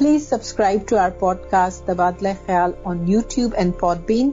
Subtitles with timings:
[0.00, 1.10] Please subscribe to our
[1.50, 3.72] podcast تبادلہ خیال on YouTube and
[4.06, 4.30] Podbean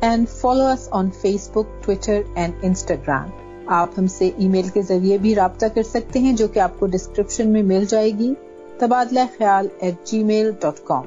[0.00, 1.10] and follow us on
[1.54, 3.28] Facebook Twitter and Instagram
[3.74, 6.78] آپ ہم سے ای میل کے ذریعے بھی رابطہ کر سکتے ہیں، جو کہ آپ
[6.78, 8.32] کو ڈسکرپشن میں مل جائے گی.
[8.78, 11.06] تبادلہ خیال at Gmail dot com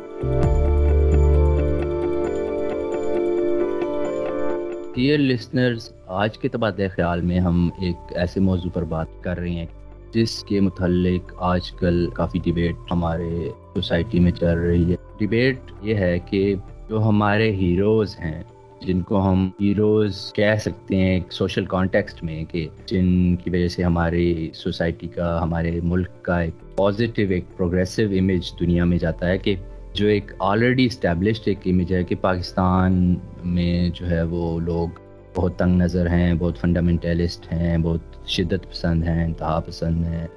[4.96, 9.50] dear listeners آج کے تبادلہ خیال میں ہم ایک ایسے موضوع پر بات کر رہے
[9.50, 9.66] ہیں،
[10.14, 15.96] جس کے متعلق آج کل کافی ڈیبیٹ ہمارے سوسائٹی میں چل رہی ہے۔ ڈیبیٹ یہ
[15.96, 16.56] ہے کہ
[16.90, 18.44] جو ہمارے ہیروز ہیں،
[18.82, 23.68] جن کو ہم ہیروز کہہ سکتے ہیں ایک سوشل کانٹیکسٹ میں کہ جن کی وجہ
[23.68, 29.30] سے ہماری سوسائٹی کا، ہمارے ملک کا ایک پازیٹیو ایک پروگریسو امیج دنیا میں جاتا
[29.30, 29.56] ہے کہ
[29.94, 34.88] جو ایک آلریڈی اسٹیبلشڈ ایک امیج ہے کہ پاکستان میں جو ہے وہ لوگ
[35.36, 40.28] بہت تنگ نظر ہیں، بہت فنڈامنٹلسٹ ہیں، بہت شدت پسند ہیں، انتہا پسند ہیں۔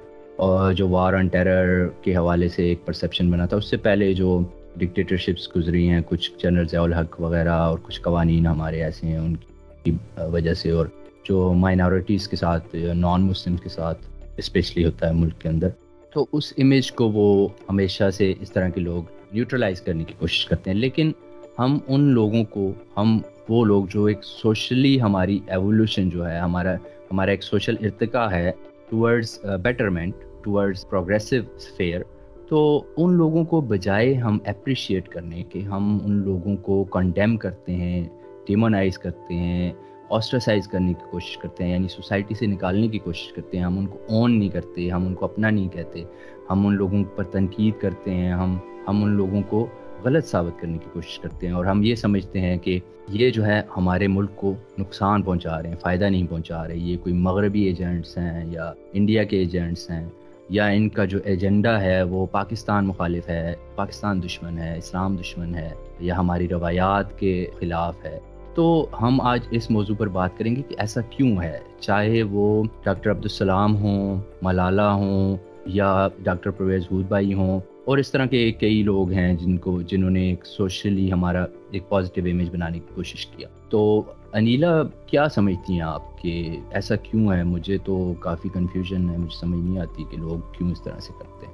[0.41, 4.13] اور جو وار آن ٹیرر کے حوالے سے ایک پرسیپشن بنا تھا، اس سے پہلے
[4.13, 4.43] جو
[4.75, 9.35] ڈکٹیٹرشپس گزری ہیں، کچھ جنرل ضیاء الحق وغیرہ اور کچھ قوانین ہمارے ایسے ہیں، ان
[9.83, 10.85] کی وجہ سے اور
[11.23, 14.05] جو مائنورٹیز کے ساتھ نان مسلم کے ساتھ
[14.37, 15.69] اسپیشلی ہوتا ہے ملک کے اندر۔
[16.13, 20.45] تو اس امیج کو وہ ہمیشہ سے اس طرح کے لوگ نیوٹرلائز کرنے کی کوشش
[20.45, 21.11] کرتے ہیں۔ لیکن
[21.59, 26.75] ہم ان لوگوں کو، ہم وہ لوگ جو ایک سوشلی ہماری ایولیوشن جو ہے، ہمارا
[27.11, 28.51] ہمارا ایک سوشل ارتقا ہے
[28.89, 31.35] towards betterment towards progressive
[31.77, 32.01] fair
[32.49, 32.61] تو
[32.97, 38.07] ان لوگوں کو بجائے ہم اپریشیٹ کرنے کے، ہم ان لوگوں کو کنڈیم کرتے ہیں
[38.47, 39.71] ڈیمونائز کرتے ہیں
[40.09, 43.77] آسٹرسائز کرنے کی کوشش کرتے ہیں یعنی سوسائٹی سے نکالنے کی کوشش کرتے ہیں، ہم
[43.79, 46.03] ان کو اون نہیں کرتے، ہم ان کو اپنا نہیں کہتے،
[46.49, 48.57] ہم ان لوگوں پر تنقید کرتے ہیں، ہم
[48.87, 49.65] ہم ان لوگوں کو
[50.03, 52.79] غلط ثابت کرنے کی کوشش کرتے ہیں، اور ہم یہ سمجھتے ہیں کہ
[53.09, 56.97] یہ جو ہے ہمارے ملک کو نقصان پہنچا رہے ہیں، فائدہ نہیں پہنچا رہے، یہ
[57.03, 60.05] کوئی مغربی ایجنٹس ہیں یا انڈیا کے ایجنٹس ہیں
[60.49, 65.55] یا ان کا جو ایجنڈا ہے وہ پاکستان مخالف ہے، پاکستان دشمن ہے، اسلام دشمن
[65.55, 65.69] ہے
[65.99, 68.19] یا ہماری روایات کے خلاف ہے۔
[68.55, 72.63] تو ہم آج اس موضوع پر بات کریں گے کہ ایسا کیوں ہے؟ چاہے وہ
[72.83, 78.51] ڈاکٹر عبدالسلام ہوں، ملالہ ہوں یا ڈاکٹر پرویز ہود بھائی ہوں اور اس طرح کے
[78.51, 82.95] کئی لوگ ہیں جن کو جنہوں نے ایک سوشلی ہمارا ایک پازیٹیو امیج بنانے کی
[82.95, 84.03] کوشش کیا۔ تو
[84.33, 89.39] انیلا، کیا سمجھتی ہیں آپ کہ ایسا کیوں ہے؟ مجھے تو کافی کنفیوژن ہے، مجھے
[89.39, 91.53] سمجھ نہیں آتی کہ لوگ کیوں اس طرح سے کرتے ہیں۔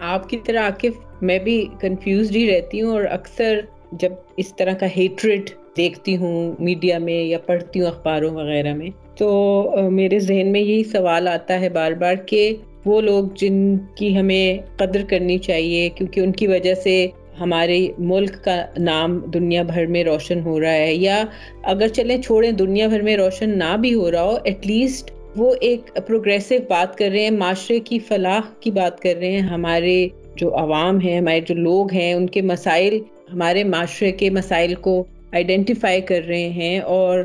[0.00, 3.60] آپ کی طرح عاقف میں بھی کنفیوزڈ ہی رہتی ہوں اور اکثر
[3.92, 8.90] جب اس طرح کا ہیٹریڈ دیکھتی ہوں میڈیا میں یا پڑھتی ہوں اخباروں وغیرہ میں،
[9.18, 12.56] تو میرے ذہن میں یہی سوال آتا ہے بار بار کہ
[12.88, 17.06] وہ لوگ جن کی ہمیں قدر کرنی چاہیے، کیونکہ ان کی وجہ سے
[17.40, 21.22] ہمارے ملک کا نام دنیا بھر میں روشن ہو رہا ہے۔ یا
[21.62, 25.54] اگر چلیں چھوڑیں دنیا بھر میں روشن نہ بھی ہو رہا ہو ایٹ لیسٹ وہ
[25.60, 30.08] ایک پروگریسو بات کر رہے ہیں، معاشرے کی فلاح کی بات کر رہے ہیں۔ ہمارے
[30.36, 32.98] جو عوام ہیں، ہمارے جو لوگ ہیں، ان کے مسائل،
[33.32, 37.24] ہمارے معاشرے کے مسائل کو آئیڈینٹیفائی کر رہے ہیں۔ اور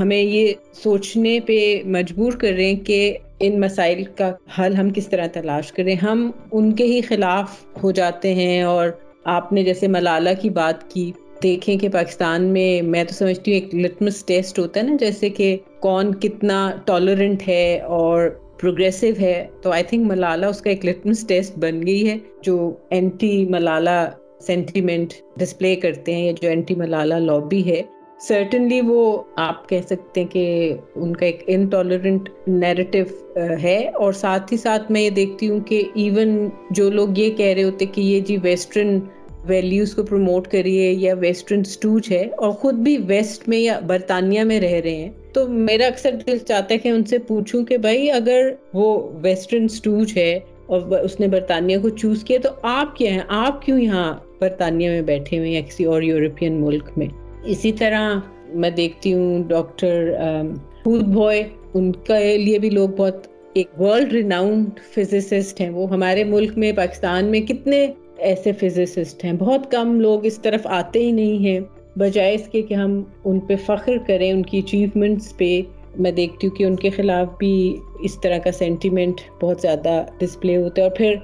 [0.00, 5.08] ہمیں یہ سوچنے پہ مجبور کر رہے ہیں کہ ان مسائل کا حل ہم کس
[5.08, 8.88] طرح تلاش کریں۔ ہم ان کے ہی خلاف ہو جاتے ہیں اور
[9.24, 11.12] آپ نے جیسے ملالہ کی بات کی،
[11.42, 15.28] دیکھیں کہ پاکستان میں میں تو سمجھتی ہوں ایک لٹمس ٹیسٹ ہوتا ہے نا، جیسے
[15.28, 18.28] کہ کون کتنا ٹالرنٹ ہے اور
[18.60, 22.72] پروگریسو ہے۔ تو آئی تھنک ملالہ اس کا ایک لٹمس ٹیسٹ بن گئی ہے، جو
[22.90, 27.82] اینٹی ملالہ سینٹیمنٹ ڈسپلے کرتے ہیں یا جو اینٹی ملالہ لابی ہے۔
[28.20, 32.98] سرٹنلی وہ آپ کہہ سکتے ہیں کہ ان کا ایک انٹالرنٹ نیریٹو
[33.62, 37.52] ہے۔ اور ساتھ ہی ساتھ میں یہ دیکھتی ہوں کہ ایون جو لوگ یہ کہہ
[37.54, 38.98] رہے ہوتے کہ یہ جی ویسٹرن
[39.46, 44.42] ویلیوز کو پروموٹ کریے یا ویسٹرن سٹوچ ہے اور خود بھی ویسٹ میں یا برطانیہ
[44.42, 47.76] میں رہ رہے ہیں، تو میرا اکثر دل چاہتا ہے کہ ان سے پوچھوں کہ
[47.76, 48.86] بھائی اگر وہ
[49.22, 53.62] ویسٹرن سٹوچ ہے اور اس نے برطانیہ کو چوز کیا تو آپ کیا ہیں؟ آپ
[53.62, 57.06] کیوں یہاں برطانیہ میں بیٹھے ہوئے یا کسی اور یورپین ملک میں؟
[57.44, 58.14] اسی طرح
[58.54, 60.14] میں دیکھتی ہوں ڈاکٹر
[60.84, 61.42] فوڈ بوائے
[61.74, 66.72] ان کے لیے بھی لوگ بہت ایک ورلڈ ریناؤنڈ فزسسٹ ہیں۔ وہ ہمارے ملک میں،
[66.72, 67.86] پاکستان میں کتنے
[68.18, 71.60] ایسے فزسسٹ ہیں۔ بہت کم لوگ اس طرف آتے ہی نہیں ہیں۔
[71.98, 75.60] بجائے اس کے کہ ہم ان پہ فخر کریں، ان کی اچیومنٹس پہ۔
[75.98, 80.56] میں دیکھتی ہوں کہ ان کے خلاف بھی اس طرح کا سینٹیمنٹ بہت زیادہ ڈسپلے
[80.56, 81.14] ہوتا ہے۔ اور پھر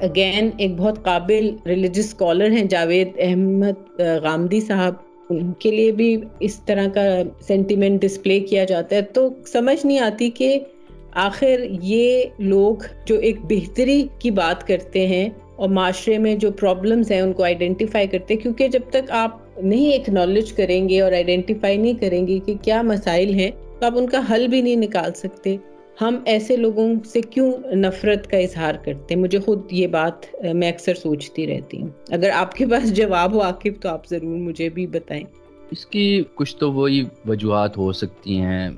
[0.00, 6.16] اگین ایک بہت قابل ریلیجس اسکالر ہیں، جاوید احمد غامدی صاحب۔ ان کے لیے بھی
[6.40, 7.00] اس طرح کا
[7.40, 10.58] سینٹیمنٹ ڈسپلے کیا جاتا ہے۔ تو سمجھ نہیں آتی کہ
[11.12, 12.74] آخر یہ لوگ
[13.06, 17.42] جو ایک بہتری کی بات کرتے ہیں اور معاشرے میں جو پرابلمس ہیں ان کو
[17.42, 22.26] آئیڈینٹیفائی کرتے ہیں، کیونکہ جب تک آپ نہیں ایکنالج کریں گے اور آئیڈینٹیفائی نہیں کریں
[22.26, 23.50] گے کہ کیا مسائل ہیں،
[23.80, 25.56] تو آپ ان کا حل بھی نہیں نکال سکتے۔
[26.00, 30.68] ہم ایسے لوگوں سے کیوں نفرت کا اظہار کرتے ہیں؟ مجھے خود یہ بات میں
[30.68, 34.68] اکثر سوچتی رہتی ہوں۔ اگر آپ کے پاس جواب ہو، عاقب، تو آپ ضرور مجھے
[34.68, 35.24] بھی بتائیں۔
[35.70, 38.70] اس کی کچھ تو وہی وجوہات ہو سکتی ہیں۔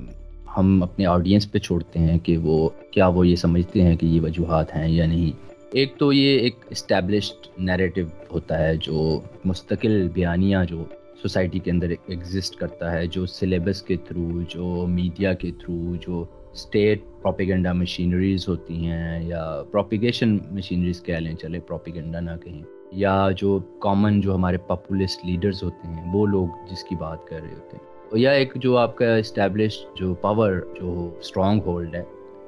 [0.57, 4.21] ہم اپنے آڈینس پہ چھوڑتے ہیں کہ وہ، کیا وہ یہ سمجھتے ہیں کہ یہ
[4.21, 10.57] وجوہات ہیں یا نہیں۔ ایک تو یہ ایک اسٹیبلشڈ نیریٹو ہوتا ہے جو مستقل بیانیہ
[10.69, 10.83] جو
[11.21, 16.25] سوسائٹی کے اندر ایگزسٹ کرتا ہے، جو سلیبس کے تھرو جو میڈیا کے تھرو جو
[16.53, 23.29] اسٹیٹ پروپیگنڈا مشینریز ہوتی ہیں یا پروپیگیشن مشینریز کہہ لیں، چلے پروپیگنڈا نہ کہیں۔ یا
[23.37, 27.53] جو کامن جو ہمارے پاپولسٹ لیڈرز ہوتے ہیں، وہ لوگ جس کی بات کر رہے
[27.53, 32.03] ہوتے ہیں۔ یا ایک جو آپ کا اسٹیبلش جو پاور جو اسٹرانگ ہولڈ ہے،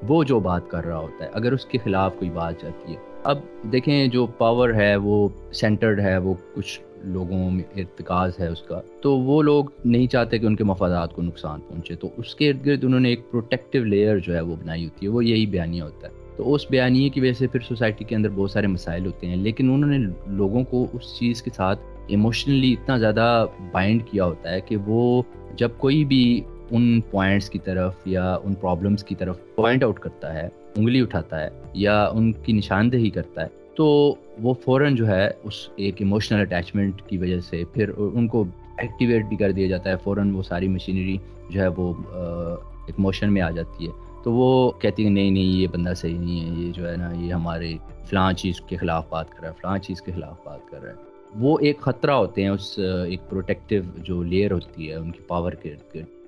[0.07, 2.97] وہ جو بات کر رہا ہوتا ہے، اگر اس کے خلاف کوئی بات جاتی ہے۔
[3.23, 3.37] اب
[3.71, 8.81] دیکھیں جو پاور ہے، وہ سینٹرڈ ہے، وہ کچھ لوگوں میں ارتکاز ہے اس کا،
[9.01, 12.49] تو وہ لوگ نہیں چاہتے کہ ان کے مفادات کو نقصان پہنچے۔ تو اس کے
[12.49, 15.45] ارد گرد انہوں نے ایک پروٹیکٹیو لیئر جو ہے وہ بنائی ہوتی ہے، وہ یہی
[15.45, 18.67] بیانیہ ہوتا ہے۔ تو اس بیانیے کی وجہ سے پھر سوسائٹی کے اندر بہت سارے
[18.67, 23.45] مسائل ہوتے ہیں، لیکن انہوں نے لوگوں کو اس چیز کے ساتھ ایموشنلی اتنا زیادہ
[23.71, 25.21] بائنڈ کیا ہوتا ہے کہ وہ
[25.55, 26.41] جب کوئی بھی
[26.71, 31.41] ان پوائنٹس کی طرف یا ان پرابلمس کی طرف پوائنٹ آؤٹ کرتا ہے، انگلی اٹھاتا
[31.41, 36.41] ہے یا ان کی نشاندہی کرتا ہے تو وہ فوراً جو ہے اس ایک ایموشنل
[36.41, 38.45] اٹیچمنٹ کی وجہ سے پھر ان کو
[38.77, 41.17] ایکٹیویٹ بھی کر دیا جاتا ہے، فوراً وہ ساری مشینری
[41.49, 41.93] جو ہے وہ
[42.87, 43.91] ایک موشن میں آ جاتی ہے۔
[44.23, 47.11] تو وہ کہتی ہے نہیں نہیں، یہ بندہ صحیح نہیں ہے، یہ جو ہے نا،
[47.19, 47.73] یہ ہمارے
[48.05, 50.91] فلاں چیز کے خلاف بات کر رہا ہے، فلاں چیز کے خلاف بات کر رہا
[50.91, 50.97] ہے۔
[51.35, 55.51] وہ ایک خطرہ ہوتے ہیں اس ایک پروٹیکٹیو جو لیئر ہوتی ہے، ان کی پاور
[55.51, 55.73] کے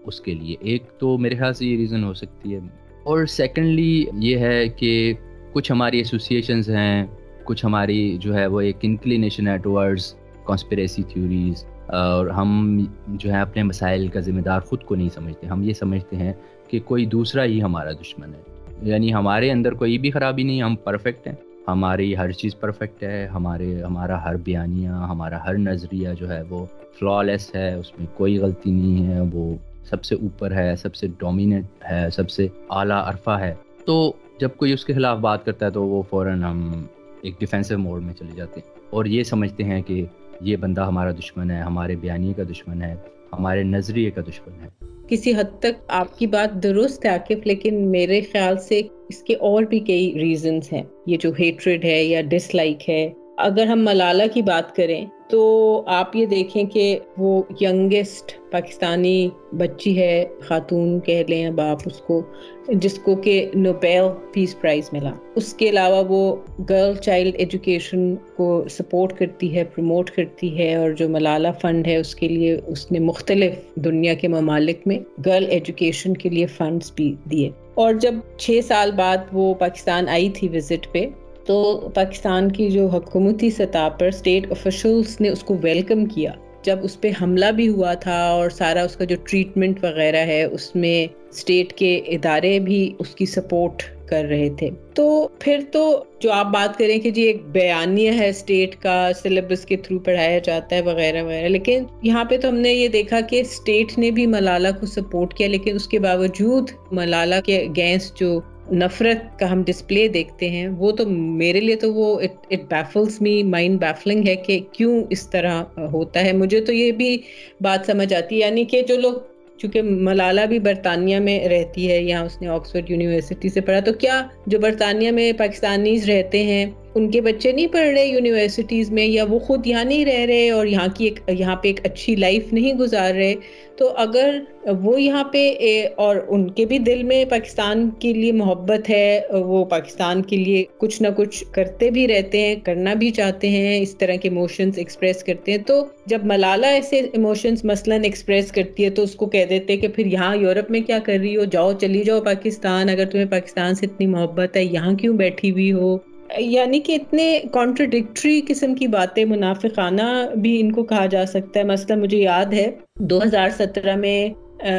[0.06, 2.60] اس کے لیے۔ ایک تو میرے خیال سے یہ ریزن ہو سکتی ہے۔
[3.04, 5.14] اور سیکنڈلی یہ ہے کہ
[5.54, 7.06] کچھ ہماری ایسوسیشنز ہیں۔
[7.48, 13.40] کچھ ہماری جو ہے وہ ایک انکلینیشن ہے ٹورڈز کانسپریسی تھیوریز اور ہم جو ہے
[13.40, 16.34] اپنے مسائل کا ذمہ دار خود کو نہیں سمجھتے۔ ہم یہ سمجھتے ہیں
[16.68, 18.42] کہ کوئی دوسرا ہی ہمارا دشمن ہے۔
[18.82, 21.36] یعنی ہمارے اندر کوئی بھی خرابی نہیں، ہم پرفیکٹ ہیں۔
[21.68, 26.66] ہماری ہر چیز پرفیکٹ ہے، ہمارے، ہمارا ہر بیانیہ، ہمارا ہر نظریہ جو ہے وہ
[27.00, 30.96] فلا لیس ہے، اس میں کوئی غلطی نہیں ہے۔ وہ سب سے اوپر ہے، سب
[30.96, 33.56] سے ڈومیننٹ ہے، سب سے اعلیٰ عرفہ ہے۔
[33.86, 36.84] تو جب کوئی اس کے خلاف بات کرتا ہے تو وہ فوراً ہم
[37.22, 40.06] ایک ڈیفینسو موڈ میں چلے جاتے ہیں۔ اور یہ سمجھتے ہیں کہ
[40.42, 42.96] یہ بندہ ہمارا دشمن ہے، ہمارے بیانیے کا دشمن ہے،
[43.34, 47.92] ہمارے نظریے کا دشمن ہے۔ کسی حد تک آپ کی بات درست ہے عاقف لیکن
[47.92, 52.22] میرے خیال سے اس کے اور بھی کئی ریزنز ہیں۔ یہ جو ہیٹریڈ ہے یا
[52.22, 57.44] ڈس لائک ہے اگر ہم ملالہ کی بات کریں تو آپ یہ دیکھیں کہ وہ
[57.62, 62.22] ینگسٹ پاکستانی بچی ہے، خاتون کہہ لیں اب آپ اس کو،
[62.68, 66.36] جس کو کہ نوبیل پیس پرائز ملا۔ اس کے علاوہ وہ
[66.70, 71.96] گرل چائلڈ ایجوکیشن کو سپورٹ کرتی ہے پروموٹ کرتی ہے اور جو ملالہ فنڈ ہے
[71.96, 76.92] اس کے لیے اس نے مختلف دنیا کے ممالک میں گرل ایجوکیشن کے لیے فنڈز
[76.96, 81.06] بھی دیے۔ اور جب چھ سال بعد وہ پاکستان آئی تھی وزٹ پہ
[81.48, 86.32] تو پاکستان کی جو حکومتی سطح پر اسٹیٹ آفیشلس نے اس کو ویلکم کیا۔
[86.64, 90.44] جب اس پہ حملہ بھی ہوا تھا اور سارا اس کا جو ٹریٹمنٹ وغیرہ ہے،
[90.44, 96.04] اس میں اسٹیٹ کے ادارے بھی اس کی سپورٹ کر رہے تھے۔ تو پھر تو
[96.20, 100.40] جو آپ بات کریں کہ جی ایک بیانیہ ہے اسٹیٹ کا سلیبس کے تھرو پڑھایا
[100.44, 104.12] جاتا ہے وغیرہ وغیرہ، لیکن یہاں پہ تو ہم نے یہ دیکھا کہ اسٹیٹ نے
[104.12, 108.40] بھی ملالہ کو سپورٹ کیا، لیکن اس کے باوجود ملالہ کے اگینسٹ جو
[108.72, 113.44] نفرت کا ہم ڈسپلے دیکھتے ہیں، وہ تو میرے لیے تو وہ اٹ بیفلس می
[113.44, 117.18] مائنڈ بیفلنگ ہے کہ کیوں اس طرح ہوتا ہے۔ مجھے تو یہ بھی
[117.62, 119.14] بات سمجھ آتی ہے یعنی کہ جو لوگ،
[119.58, 123.94] چونکہ ملالہ بھی برطانیہ میں رہتی ہے، یہاں اس نے آکسفورڈ یونیورسٹی سے پڑھا، تو
[123.94, 126.66] کیا جو برطانیہ میں پاکستانیز رہتے ہیں
[126.98, 130.50] ان کے بچے نہیں پڑھ رہے یونیورسٹیز میں یا وہ خود یہاں نہیں رہ رہے
[130.50, 133.34] اور یہاں کی ایک یہاں پہ ایک اچھی لائف نہیں گزار رہے،
[133.78, 134.38] تو اگر
[134.84, 135.52] وہ یہاں پہ
[135.96, 140.64] اور ان کے بھی دل میں پاکستان کے لیے محبت ہے، وہ پاکستان کے لیے
[140.78, 144.78] کچھ نہ کچھ کرتے بھی رہتے ہیں، کرنا بھی چاہتے ہیں، اس طرح کے ایموشنس
[144.78, 149.26] ایکسپریس کرتے ہیں، تو جب ملالہ ایسے ایموشنس مثلاً ایکسپریس کرتی ہے تو اس کو
[149.26, 152.90] کہہ دیتے کہ پھر یہاں یورپ میں کیا کر رہی ہو؟ جاؤ، چلی جاؤ پاکستان،
[152.90, 155.98] اگر تمہیں پاکستان سے اتنی محبت ہے، یہاں کیوں بیٹھی ہوئی ہو؟
[156.38, 160.02] یعنی کہ اتنے کانٹرڈکٹری قسم کی باتیں منافقانہ
[160.36, 162.70] بھی ان کو کہا جا سکتا ہے۔ مثلا مجھے یاد ہے،
[163.00, 164.28] دو ہزار سترہ میں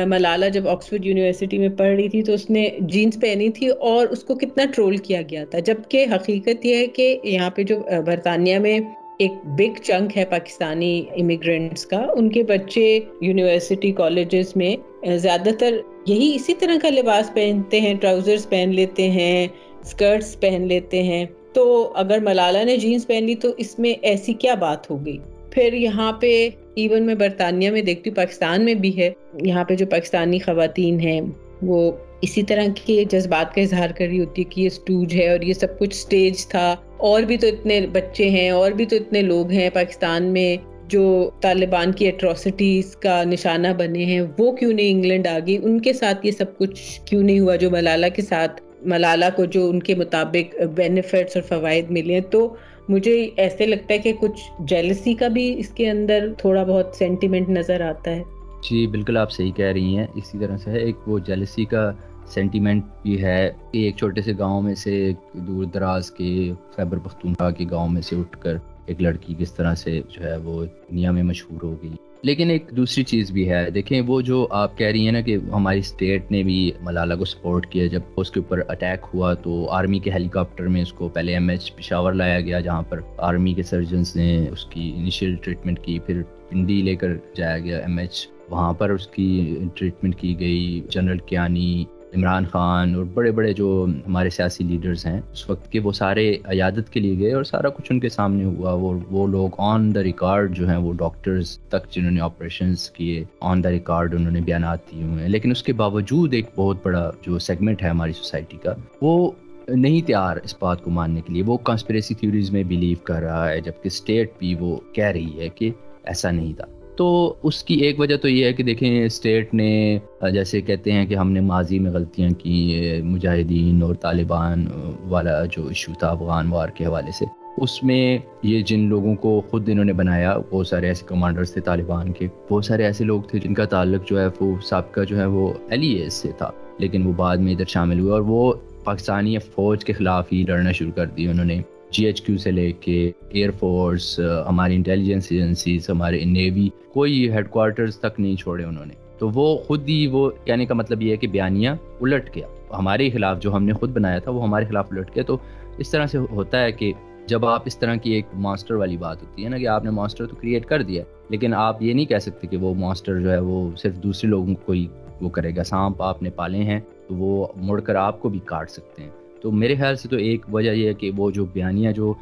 [0.06, 4.06] ملالہ جب آکسفورڈ یونیورسٹی میں پڑھ رہی تھی تو اس نے جینس پہنی تھی اور
[4.06, 7.78] اس کو کتنا ٹرول کیا گیا تھا۔ جبکہ حقیقت یہ ہے کہ یہاں پہ جو
[8.06, 8.78] برطانیہ میں
[9.18, 14.76] ایک بگ چنک ہے پاکستانی امیگرینٹس کا، ان کے بچے یونیورسٹی کالجز میں
[15.16, 15.76] زیادہ تر
[16.06, 19.46] یہی اسی طرح کا لباس پہنتے ہیں ٹراؤزرز پہن لیتے ہیں
[19.84, 21.24] اسکرٹس پہن لیتے ہیں۔
[21.58, 25.18] تو اگر ملالہ نے جینس پہن لی تو اس میں ایسی کیا بات ہو گئی؟
[25.50, 29.10] پھر یہاں پہ ایون میں برطانیہ میں دیکھتی ہوں، پاکستان میں بھی ہے۔
[29.42, 31.20] یہاں پہ جو پاکستانی خواتین ہیں،
[31.62, 35.28] وہ اسی طرح کے جذبات کا اظہار کر رہی ہوتی ہے کہ یہ اسٹوج ہے
[35.30, 38.96] اور یہ سب کچھ اسٹیج تھا۔ اور بھی تو اتنے بچے ہیں، اور بھی تو
[38.96, 40.56] اتنے لوگ ہیں پاکستان میں
[40.88, 45.80] جو طالبان کی اٹروسٹیز کا نشانہ بنے ہیں۔ وہ کیوں نہیں انگلینڈ آ گئی ان
[45.80, 49.68] کے ساتھ یہ سب کچھ کیوں نہیں ہوا جو ملالہ کے ساتھ ملالہ کو جو
[49.70, 52.54] ان کے مطابق بینیفٹس اور فوائد ملے ہیں، تو
[52.88, 57.48] مجھے ایسے لگتا ہے کہ کچھ جیلسی کا بھی اس کے اندر تھوڑا بہت سینٹیمنٹ
[57.48, 58.22] نظر آتا ہے۔
[58.62, 61.92] جی بالکل آپ صحیح کہہ رہی ہیں۔ اسی طرح سے ایک وہ جیلسی کا
[62.26, 67.50] سینٹیمنٹ بھی ہے۔ کہ ایک چھوٹے سے گاؤں میں سے دور دراز کے خیبر پختونخوا
[67.50, 68.56] کے گاؤں میں سے اٹھ کر
[68.86, 71.90] ایک لڑکی کس طرح سے جو ہے وہ دنیا میں مشہور ہو گئی۔
[72.22, 75.36] لیکن ایک دوسری چیز بھی ہے۔ دیکھیں، وہ جو آپ کہہ رہی ہیں نا کہ
[75.52, 79.70] ہماری اسٹیٹ نے بھی ملالہ کو سپورٹ کیا، جب اس کے اوپر اٹیک ہوا تو
[79.70, 83.00] آرمی کے ہیلی کاپٹر میں اس کو پہلے ایم ایچ پشاور لایا گیا، جہاں پر
[83.18, 87.78] آرمی کے سرجنس نے اس کی انیشیل ٹریٹمنٹ کی، پھر پنڈی لے کر جایا گیا
[87.78, 91.84] ایم ایچ وہاں پر اس کی ٹریٹمنٹ کی گئی جنرل کیانی
[92.16, 96.36] عمران خان اور بڑے بڑے جو ہمارے سیاسی لیڈرز ہیں، اس وقت کے وہ سارے
[96.44, 99.94] عیادت کے لیے گئے اور سارا کچھ ان کے سامنے ہوا۔ وہ وہ لوگ آن
[99.94, 104.32] دا ریکارڈ جو ہیں، وہ ڈاکٹرز تک جنہوں نے آپریشنس کیے آن دا ریکارڈ انہوں
[104.32, 107.88] نے بیانات دیے ہوئے ہیں۔ لیکن اس کے باوجود ایک بہت بڑا جو سیگمنٹ ہے
[107.88, 109.30] ہماری سوسائٹی کا، وہ
[109.68, 113.48] نہیں تیار اس بات کو ماننے کے لیے۔ وہ کانسپریسی تھیوریز میں بلیو کر رہا
[113.48, 115.70] ہے، جبکہ اسٹیٹ بھی وہ کہہ رہی ہے کہ
[116.04, 119.98] ایسا نہیں تھا۔ تو اس کی ایک وجہ تو یہ ہے کہ دیکھیں اسٹیٹ نے،
[120.32, 124.66] جیسے کہتے ہیں کہ ہم نے ماضی میں غلطیاں کی مجاہدین اور طالبان
[125.08, 127.24] والا جو ایشو تھا افغان وار کے حوالے سے۔
[127.56, 131.60] اس میں یہ جن لوگوں کو خود انہوں نے بنایا بہت سارے ایسے کمانڈرز تھے
[131.60, 135.18] طالبان کے۔ بہت سارے ایسے لوگ تھے جن کا تعلق جو ہے، وہ سابقہ جو
[135.18, 138.20] ہے، وہ ایل ای ایس سے تھا۔ لیکن وہ بعد میں ادھر شامل ہوئے اور
[138.20, 138.52] وہ
[138.84, 142.50] پاکستانی فوج کے خلاف ہی لڑنا شروع کر دی انہوں نے۔ جی ایچ کیو سے
[142.50, 148.64] لے کے ایئر فورس ہماری انٹیلیجنس ایجنسیز ہمارے نیوی کوئی ہیڈ کوارٹرز تک نہیں چھوڑے
[148.64, 151.70] انہوں نے۔ تو وہ خود ہی وہ یعنی کہنے کا مطلب یہ ہے کہ بیانیہ
[152.00, 152.46] الٹ گیا۔
[152.78, 155.36] ہمارے خلاف جو ہم نے خود بنایا تھا وہ ہمارے خلاف الٹ گیا۔ تو
[155.78, 156.92] اس طرح سے ہوتا ہے کہ
[157.26, 159.90] جب آپ اس طرح کی ایک ماسٹر والی بات ہوتی ہے نا کہ آپ نے
[159.90, 163.32] ماسٹر تو کریٹ کر دیا لیکن آپ یہ نہیں کہہ سکتے کہ وہ ماسٹر جو
[163.32, 164.86] ہے وہ صرف دوسرے لوگوں کو ہی
[165.20, 168.40] وہ کرے گا۔ سانپ آپ نے پالے ہیں تو وہ مڑ کر آپ کو بھی
[168.44, 169.10] کاٹ سکتے ہیں۔
[169.42, 172.14] تو میرے خیال سے تو ایک وجہ یہ ہے کہ وہ جو بیانیہ جو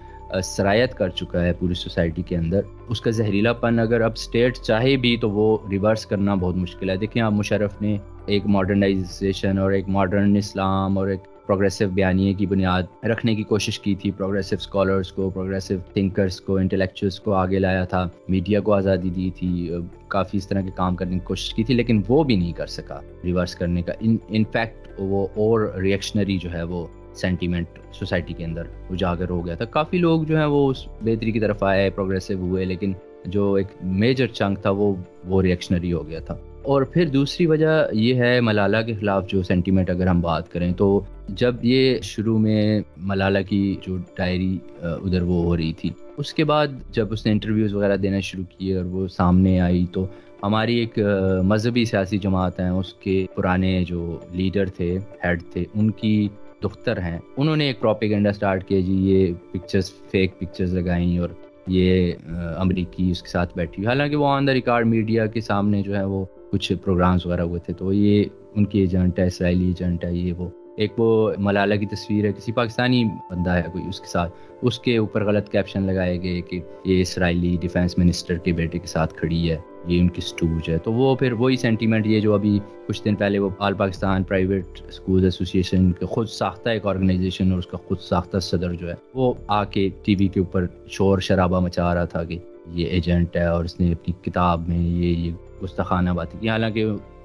[0.44, 4.56] سرایت کر چکا ہے پوری سوسائٹی کے اندر، اس کا زہریلا پن اگر اب اسٹیٹ
[4.56, 7.96] چاہے بھی تو وہ ریورس کرنا بہت مشکل ہے۔ دیکھیں آپ مشرف نے
[8.26, 13.80] ایک ماڈرنائزیشن اور ایک ماڈرن اسلام اور ایک پروگریسو بیانیے کی بنیاد رکھنے کی کوشش
[13.80, 18.73] کی تھی۔ پروگریسو اسکالرس کو پروگریسو تھنکرس کو انٹلیکچوئلس کو آگے لایا تھا۔ میڈیا کو
[18.73, 19.70] آزادی دی تھی۔
[20.08, 22.66] کافی اس طرح کے کام کرنے کی کوشش کی تھی، لیکن وہ بھی نہیں کر
[22.66, 28.44] سکا ریورس کرنے کا۔ ان فیکٹ وہ اور ریئیکشنری جو ہے وہ سینٹیمنٹ سوسائٹی کے
[28.44, 31.90] اندر اجاگر ہو گیا تھا۔ کافی لوگ جو ہیں وہ اس بہتری کی طرف آئے
[31.90, 32.92] پروگریسو ہوئے، لیکن
[33.26, 34.94] جو ایک میجر چنک تھا وہ
[35.25, 39.42] وہ ریئیکشنری ہو گیا تھا۔ اور پھر دوسری وجہ یہ ہے ملالہ کے خلاف جو
[39.42, 45.23] سینٹیمنٹ اگر ہم بات کریں تو جب یہ شروع میں ملالہ کی جو ڈائری ادھر
[45.23, 48.76] وہ ہو رہی تھی۔ اس کے بعد جب اس نے انٹرویوز وغیرہ دینا شروع کیے
[48.76, 50.06] اور وہ سامنے آئی تو
[50.42, 50.99] ہماری ایک
[51.44, 56.28] مذہبی سیاسی جماعت ہیں، اس کے پرانے جو لیڈر تھے ہیڈ تھے، ان کی
[56.63, 61.29] دختر ہیں۔ انہوں نے ایک پروپیگنڈا سٹارٹ کیا جی یہ پکچرز فیک پکچرز لگائیں اور
[61.67, 62.13] یہ
[62.57, 66.05] امریکی اس کے ساتھ بیٹھی۔ حالانکہ وہ آن دا ریکارڈ میڈیا کے سامنے جو ہے
[66.05, 70.15] وہ کچھ پروگرامز وغیرہ ہوئے تھے، تو یہ ان کی ایجنٹ ہے، اسرائیلی ایجنٹ ہے،
[70.15, 74.06] یہ وہ ایک وہ ملالہ کی تصویر ہے، کسی پاکستانی بندہ ہے کوئی اس کے
[74.06, 78.78] ساتھ۔ اس کے اوپر غلط کیپشن لگائے گئے کہ یہ اسرائیلی ڈیفینس منسٹر کے بیٹے
[78.78, 79.56] کے ساتھ کھڑی ہے،
[79.87, 83.14] یہ ان کی سٹوج ہے۔ تو وہ پھر وہی سینٹیمنٹ یہ جو ابھی کچھ دن
[83.14, 87.78] پہلے وہ all Pakistan private school association کے خود ساختہ ایک آرگنائزیشن اور اس کا
[87.87, 91.95] خود ساختہ صدر جو ہے، وہ آ کے ٹی وی کے اوپر شور شرابہ مچا
[91.95, 96.11] رہا تھا کہ یہ ایجنٹ ہے اور اس نے اپنی کتاب میں یہ یہ گستخانہ
[96.11, 96.85] باتیں کی۔ حالانکہ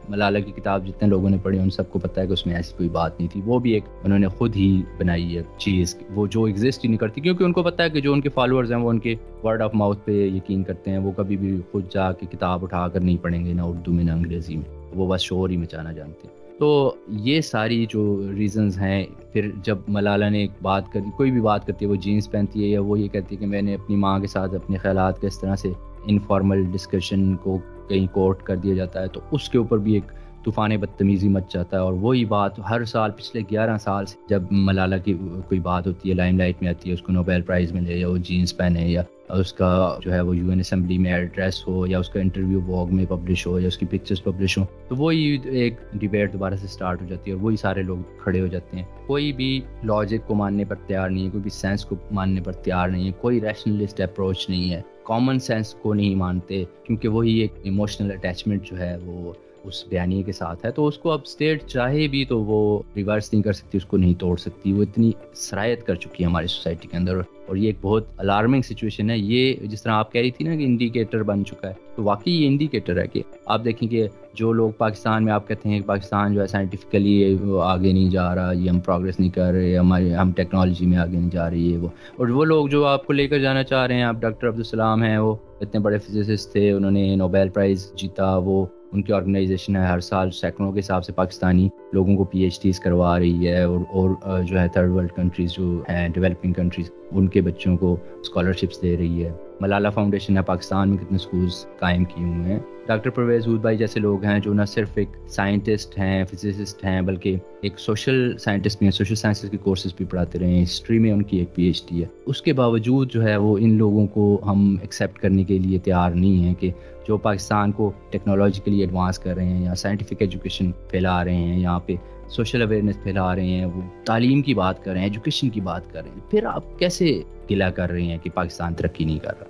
[0.10, 2.56] ملالہ کی کتاب جتنے لوگوں نے پڑھی، ان سب کو پتہ ہے کہ اس میں
[2.56, 5.98] ایسی کوئی بات نہیں تھی۔ وہ بھی ایک انہوں نے خود ہی بنائی ہے چیز،
[6.16, 8.30] وہ جو ایگزسٹ ہی نہیں کرتی، کیونکہ ان کو پتہ ہے کہ جو ان کے
[8.30, 11.62] فالوورز ہیں، وہ ان کے ورڈ آف ماؤتھ پہ یقین کرتے ہیں۔ وہ کبھی بھی
[11.72, 14.90] خود جا کے کتاب اٹھا کر نہیں پڑھیں گے، نہ اردو میں، نہ انگریزی میں۔
[14.96, 19.78] وہ بس شور ہی مچانا جانتے ہیں۔ تو یہ ساری جو ریزنز ہیں، پھر جب
[19.88, 22.82] ملالہ نے ایک بات کری کوئی بھی بات کرتی ہے، وہ جینس پہنتی ہے یا
[22.82, 25.42] وہ یہ کہتی ہے کہ میں نے اپنی ماں کے ساتھ اپنے خیالات کا اس
[25.42, 25.70] طرح سے
[26.08, 27.58] انفارمل ڈسکشن کو
[27.90, 30.12] کہیں کوٹ کر دیا جاتا ہے، تو اس کے اوپر بھی ایک
[30.46, 34.44] طوفان بدتمیزی مچ جاتا ہے۔ اور وہی بات ہر سال پچھلے گیارہ سال سے جب
[34.52, 35.14] ملالہ کی
[35.48, 38.10] کوئی بات ہوتی ہے، لائم لائٹ میں آتی ہے، اس کو نوبیل پرائز ملے یا
[38.10, 41.88] وہ جینس پہنے یا اس کا جو ہے وہ یو این اسمبلی میں ایڈریس ہو
[41.88, 44.96] یا اس کا انٹرویو واگ میں پبلش ہو یا اس کی پکچرز پبلش ہوں، تو
[44.96, 48.48] وہی ایک ڈبیٹ دوبارہ سے اسٹارٹ ہو جاتی ہے اور وہی سارے لوگ کھڑے ہو
[48.48, 51.96] جاتے ہیں۔ کوئی بھی لاجک کو ماننے پر تیار نہیں ہے، کوئی بھی سینس کو
[52.12, 56.64] ماننے پر تیار نہیں ہے، کوئی ریشنلسٹ اپروچ نہیں ہے۔ کامن سینس کو نہیں مانتے
[56.84, 60.98] کیونکہ وہی ایک ایموشنل اٹیچمنٹ جو ہے وہ اس بیانیے کے ساتھ ہے، تو اس
[60.98, 64.38] کو اب اسٹیٹ چاہے بھی تو وہ ریورس نہیں کر سکتی، اس کو نہیں توڑ
[64.38, 68.06] سکتی۔ وہ اتنی سرایت کر چکی ہے ہماری سوسائٹی کے اندر۔ اور یہ ایک بہت
[68.18, 71.70] الارمنگ سچویشن ہے۔ یہ جس طرح آپ کہہ رہی تھی نا کہ انڈیکیٹر بن چکا
[71.70, 75.48] ہے، تو واقعی یہ انڈیکیٹر ہے کہ آپ دیکھیں کہ جو لوگ پاکستان میں آپ
[75.48, 79.30] کہتے ہیں کہ پاکستان جو ہے سائنٹیفکلی آگے نہیں جا رہا، یہ ہم پروگریس نہیں
[79.30, 81.88] کر رہے ہمارے ہم ٹیکنالوجی میں آگے نہیں جا رہی ہے وہ۔
[82.18, 85.04] اور وہ لوگ جو آپ کو لے کر جانا چاہ رہے ہیں، آپ ڈاکٹر عبدالسلام
[85.04, 89.76] ہیں، وہ اتنے بڑے فزسسٹ تھے، انہوں نے نوبیل پرائز جیتا، وہ ان کی آرگنائزیشن
[89.76, 93.48] ہے، ہر سال سینکڑوں کے حساب سے پاکستانی لوگوں کو پی ایچ ڈیز کروا رہی
[93.48, 97.78] ہے اور اور جو ہے تھرڈ ورلڈ کنٹریز جو ہیں ڈیولپنگ کنٹریز ان کے بچوں
[97.78, 99.32] کو اسکالرشپس دے رہی ہے۔
[99.62, 103.78] ملالہ فاؤنڈیشن ہے، پاکستان میں کتنے اسکولس قائم کیے ہوئے ہیں۔ ڈاکٹر پرویز ود بھائی
[103.78, 108.80] جیسے لوگ ہیں جو نہ صرف ایک سائنٹسٹ ہیں، فزسسٹ ہیں، بلکہ ایک سوشل سائنٹسٹ
[108.80, 111.56] بھی ہیں۔ سوشل سائنسز کے کورسز بھی پڑھاتے رہے ہیں۔ ہسٹری میں ان کی ایک
[111.56, 115.20] پی ایچ ڈی ہے۔ اس کے باوجود جو ہے وہ ان لوگوں کو ہم ایکسیپٹ
[115.20, 116.72] کرنے کے لیے تیار نہیں ہیں کہ
[117.08, 121.80] جو پاکستان کو ٹیکنالوجیکلی ایڈوانس کر رہے ہیں یا سائنٹیفک ایجوکیشن پھیلا رہے ہیں، یہاں
[121.80, 121.96] پہ
[122.30, 125.94] سوشل اویئرنیس پھیلا رہے ہیں، وہ تعلیم کی بات کر رہے ہیں ایجوکیشن کی بات
[125.94, 127.22] کر رہے ہیں۔ پھر آپ کیسے
[127.52, 129.48] گلا کر رہے ہیں کہ پاکستان ترقی نہیں کر رہا؟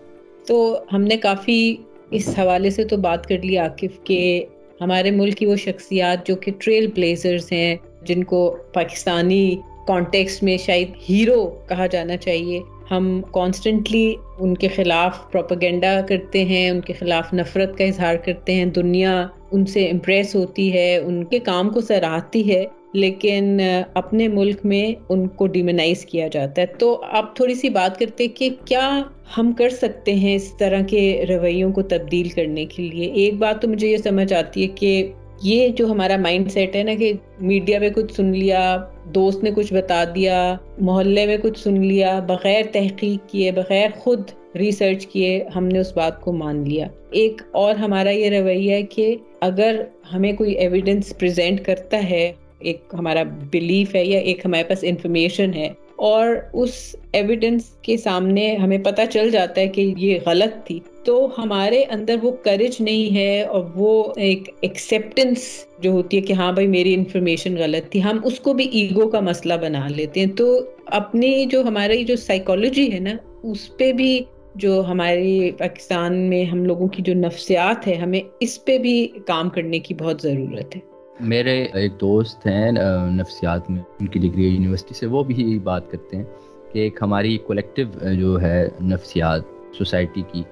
[0.47, 1.77] تو ہم نے کافی
[2.11, 4.45] اس حوالے سے تو بات کر لی عاقف کہ
[4.81, 9.55] ہمارے ملک کی وہ شخصیات جو کہ ٹریل پلیزرز ہیں، جن کو پاکستانی
[9.87, 12.59] کانٹیکس میں شاید ہیرو کہا جانا چاہیے۔
[12.91, 18.55] ہم کانسٹنٹلی ان کے خلاف پروپیگنڈا کرتے ہیں، ان کے خلاف نفرت کا اظہار کرتے
[18.55, 23.59] ہیں۔ دنیا ان سے امپریس ہوتی ہے، ان کے کام کو سراہتی ہے۔ لیکن
[23.93, 28.27] اپنے ملک میں ان کو ڈیمنائز کیا جاتا ہے۔ تو آپ تھوڑی سی بات کرتے
[28.27, 29.01] کہ کیا
[29.37, 33.61] ہم کر سکتے ہیں اس طرح کے رویوں کو تبدیل کرنے کے لیے؟ ایک بات
[33.61, 35.11] تو مجھے یہ سمجھ آتی ہے کہ
[35.43, 39.51] یہ جو ہمارا مائنڈ سیٹ ہے نا کہ میڈیا میں کچھ سن لیا، دوست نے
[39.55, 44.21] کچھ بتا دیا، محلے میں کچھ سن لیا، بغیر تحقیق کیے، بغیر خود
[44.55, 48.83] ریسرچ کیے ہم نے اس بات کو مان لیا۔ ایک اور ہمارا یہ رویہ ہے
[48.83, 54.63] کہ اگر ہمیں کوئی ایویڈنس پریزنٹ کرتا ہے ایک ہمارا بلیف ہے یا ایک ہمارے
[54.63, 60.19] پاس انفارمیشن ہے اور اس ایویڈنس کے سامنے ہمیں پتہ چل جاتا ہے کہ یہ
[60.25, 66.17] غلط تھی۔ تو ہمارے اندر وہ کرج نہیں ہے اور وہ ایک ایکسیپٹنس جو ہوتی
[66.17, 69.53] ہے کہ ہاں بھائی میری انفارمیشن غلط تھی، ہم اس کو بھی ایگو کا مسئلہ
[69.61, 74.21] بنا لیتے ہیں۔ تو اپنی جو ہماری جو سائیکالوجی ہے نا، اس پہ بھی
[74.55, 79.49] جو ہماری پاکستان میں ہم لوگوں کی جو نفسیات ہے، ہمیں اس پہ بھی کام
[79.49, 80.90] کرنے کی بہت ضرورت ہے۔
[81.21, 82.71] میرے ایک دوست ہیں
[83.11, 86.23] نفسیات میں، ان کی ڈگری یونیورسٹی سے، وہ بھی بات کرتے ہیں
[86.71, 89.41] کہ ایک ہماری کولیکٹیو جو ہے نفسیات
[89.77, 90.43] سوسائٹی کی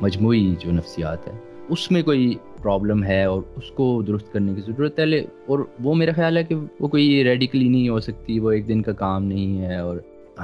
[0.00, 1.32] مجموعی جو نفسیات ہے
[1.70, 5.94] اس میں کوئی پرابلم ہے اور اس کو درست کرنے کی ضرورت ہے اور وہ
[5.94, 9.24] میرا خیال ہے کہ وہ کوئی ریڈیکلی نہیں ہو سکتی، وہ ایک دن کا کام
[9.24, 9.96] نہیں ہے اور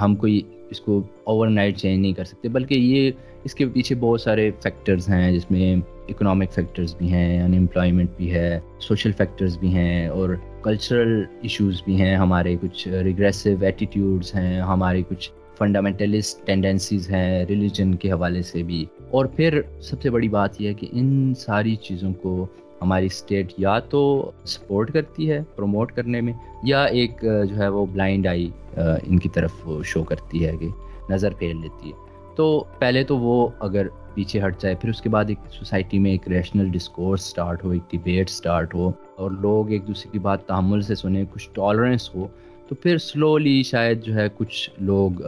[0.03, 0.41] ہم کوئی
[0.71, 3.11] اس کو اوور نائٹ چینج نہیں کر سکتے، بلکہ یہ
[3.45, 5.75] اس کے پیچھے بہت سارے فیکٹرز ہیں، جس میں
[6.11, 11.83] اکنامک فیکٹرز بھی ہیں ان امپلائمنٹ بھی ہے سوشل فیکٹرز بھی ہیں اور کلچرل ایشوز
[11.85, 12.15] بھی ہیں.
[12.17, 18.85] ہمارے کچھ ریگریسو ایٹیٹیوڈز ہیں ہمارے کچھ فنڈامنٹلسٹ ٹینڈنسیز ہیں ریلیجن کے حوالے سے بھی.
[19.11, 22.47] اور پھر سب سے بڑی بات یہ ہے کہ ان ساری چیزوں کو
[22.83, 26.33] ہماری اسٹیٹ یا تو سپورٹ کرتی ہے پروموٹ کرنے میں
[26.65, 30.69] یا ایک جو ہے وہ بلائنڈ آئی ان کی طرف شو کرتی ہے کہ
[31.11, 32.09] نظر پھیر لیتی ہے.
[32.41, 36.11] تو پہلے تو وہ اگر پیچھے ہٹ جائے، پھر اس کے بعد ایک سوسائٹی میں
[36.11, 40.47] ایک ریشنل ڈسکورس اسٹارٹ ہو، ایک ڈبیٹ اسٹارٹ ہو، اور لوگ ایک دوسرے کی بات
[40.47, 42.27] تحمل سے سنیں، کچھ ٹالرنس ہو،
[42.69, 45.23] تو پھر سلولی شاید جو ہے کچھ لوگ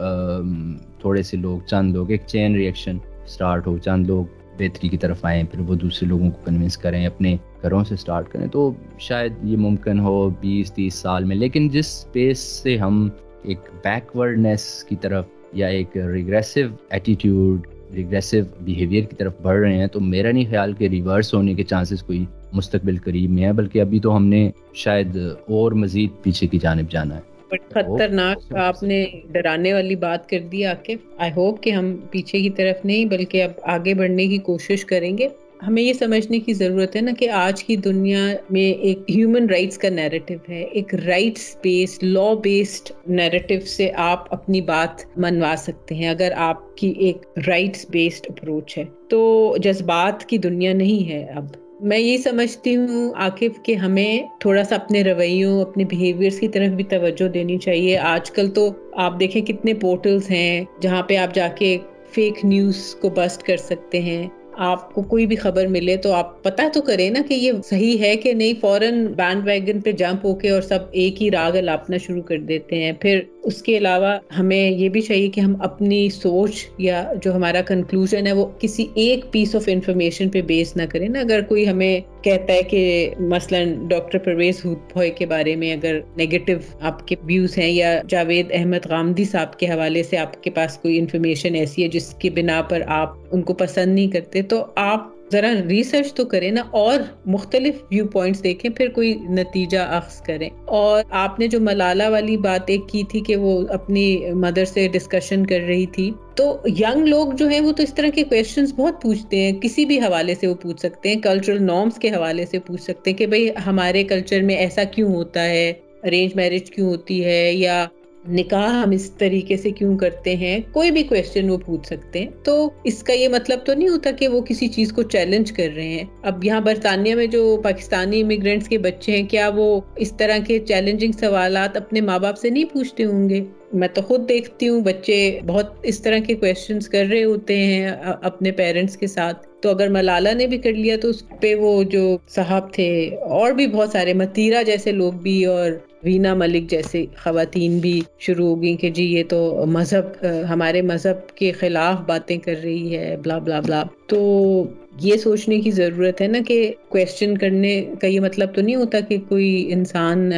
[0.99, 4.25] تھوڑے سے لوگ، چند لوگ، ایک چین ریئیکشن اسٹارٹ ہو، چند لوگ
[4.57, 8.31] بہتری کی طرف آئیں، پھر وہ دوسرے لوگوں کو کنونس کریں، اپنے گھروں سے اسٹارٹ
[8.31, 13.07] کریں، تو شاید یہ ممکن ہو بیس تیس سال میں۔ لیکن جس اسپیس سے ہم
[13.43, 19.87] ایک بیکورڈنیس کی طرف یا ایک ریگریسو ایٹیٹیوڈ ریگریسو بیہیویئر کی طرف بڑھ رہے ہیں
[19.87, 23.81] تو میرا نہیں خیال کہ ریورس ہونے کے چانسز کوئی مستقبل قریب میں ہے بلکہ
[23.81, 27.33] ابھی تو ہم نے شاید اور مزید پیچھے کی جانب جانا ہے۔
[27.69, 32.49] خطرناک آپ نے ڈرانے والی بات کر دی آکف آئی ہوپ کہ ہم پیچھے کی
[32.49, 35.27] طرف نہیں بلکہ اب آگے بڑھنے کی کوشش کریں گے۔
[35.67, 39.77] ہمیں یہ سمجھنے کی ضرورت ہے نا کہ آج کی دنیا میں ایک ہیومن رائٹس
[39.77, 45.95] کا نیریٹو ہے، ایک rights based law based narrative سے آپ اپنی بات منوا سکتے
[45.95, 51.25] ہیں اگر آپ کی ایک رائٹس بیسڈ اپروچ ہے۔ تو جذبات کی دنیا نہیں ہے
[51.35, 51.45] اب۔
[51.81, 56.67] میں یہ سمجھتی ہوں عاقف کہ ہمیں تھوڑا سا اپنے رویوں، اپنے بیہیویئرس کی طرف
[56.67, 61.35] بھی توجہ دینی چاہیے۔ آج کل تو آپ دیکھیں کتنے پورٹلز ہیں جہاں پہ آپ
[61.35, 61.77] جا کے
[62.11, 66.43] فیک نیوز کو بسٹ کر سکتے ہیں۔ آپ کو کوئی بھی خبر ملے تو آپ
[66.43, 70.25] پتا تو کریں نا کہ یہ صحیح ہے کہ نہیں، فوراً بینڈ ویگن پہ جمپ
[70.25, 73.77] ہو کے اور سب ایک ہی راگ لاپنا شروع کر دیتے ہیں۔ پھر اس کے
[73.77, 78.45] علاوہ ہمیں یہ بھی چاہیے کہ ہم اپنی سوچ یا جو ہمارا کنکلوژن ہے وہ
[78.59, 82.63] کسی ایک پیس آف انفارمیشن پہ بیس نہ کریں۔ نا، اگر کوئی ہمیں کہتا ہے
[82.63, 88.01] کہ مثلا ڈاکٹر پرویز بھوئے کے بارے میں اگر نیگیٹو آپ کے ویوز ہیں یا
[88.07, 92.13] جاوید احمد غامدی صاحب کے حوالے سے آپ کے پاس کوئی انفارمیشن ایسی ہے جس
[92.13, 96.51] کی بنا پر آپ ان کو پسند نہیں کرتے تو آپ ذرا ریسرچ تو کریں
[96.51, 101.59] نا اور مختلف ویو پوائنٹس دیکھیں، پھر کوئی نتیجہ اخذ کریں۔ اور آپ نے جو
[101.59, 106.11] ملالہ والی بات ایک کی تھی کہ وہ اپنی مدر سے ڈسکشن کر رہی تھی،
[106.35, 109.85] تو ینگ لوگ جو ہیں وہ تو اس طرح کے کویشچنس بہت پوچھتے ہیں۔ کسی
[109.85, 113.17] بھی حوالے سے وہ پوچھ سکتے ہیں کلچرل نارمس کے حوالے سے پوچھ سکتے ہیں
[113.17, 117.85] کہ بھئی ہمارے کلچر میں ایسا کیوں ہوتا ہے؟ ارینج میرج کیوں ہوتی ہے؟ یا
[118.29, 122.27] نکاح ہم اس طریقے سے کیوں کرتے ہیں؟ کوئی بھی کوشچن وہ پوچھ سکتے ہیں۔
[122.43, 125.67] تو اس کا یہ مطلب تو نہیں ہوتا کہ وہ کسی چیز کو چیلنج کر
[125.75, 130.13] رہے ہیں۔ اب یہاں برطانیہ میں جو پاکستانی امیگرینٹس کے بچے ہیں، کیا وہ اس
[130.17, 134.29] طرح کے چیلنجنگ سوالات اپنے ماں باپ سے نہیں پوچھتے ہوں گے؟ میں تو خود
[134.29, 139.07] دیکھتی ہوں، بچے بہت اس طرح کے کوشچنس کر رہے ہوتے ہیں اپنے پیرنٹس کے
[139.07, 143.09] ساتھ۔ تو اگر ملالہ نے بھی کر لیا تو اس پہ وہ جو صاحب تھے
[143.15, 145.71] اور بھی بہت سارے، متیرہ جیسے لوگ بھی اور
[146.03, 151.35] وینا ملک جیسے خواتین بھی شروع ہو گئیں کہ جی یہ تو مذہب ہمارے مذہب
[151.35, 154.63] کے خلاف باتیں کر رہی ہے، بلا بلا بلا۔ تو
[155.01, 158.99] یہ سوچنے کی ضرورت ہے نا کہ کوشچن کرنے کا یہ مطلب تو نہیں ہوتا
[158.99, 160.31] کہ کوئی انسان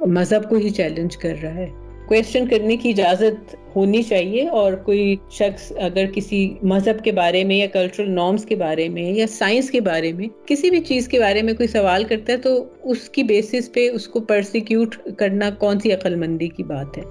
[0.00, 5.16] مذہب کو ہی چیلنج کر رہا ہے۔ کوشچن کرنے کی اجازت ہونی چاہیے اور کوئی
[5.30, 9.70] شخص اگر کسی مذہب کے بارے میں یا کلچرل نارمس کے بارے میں یا سائنس
[9.70, 13.08] کے بارے میں کسی بھی چیز کے بارے میں کوئی سوال کرتا ہے تو اس
[13.08, 17.02] کی بیسس پہ اس کو پرسیکیوٹ کرنا کون سی عقل مندی کی بات ہے؟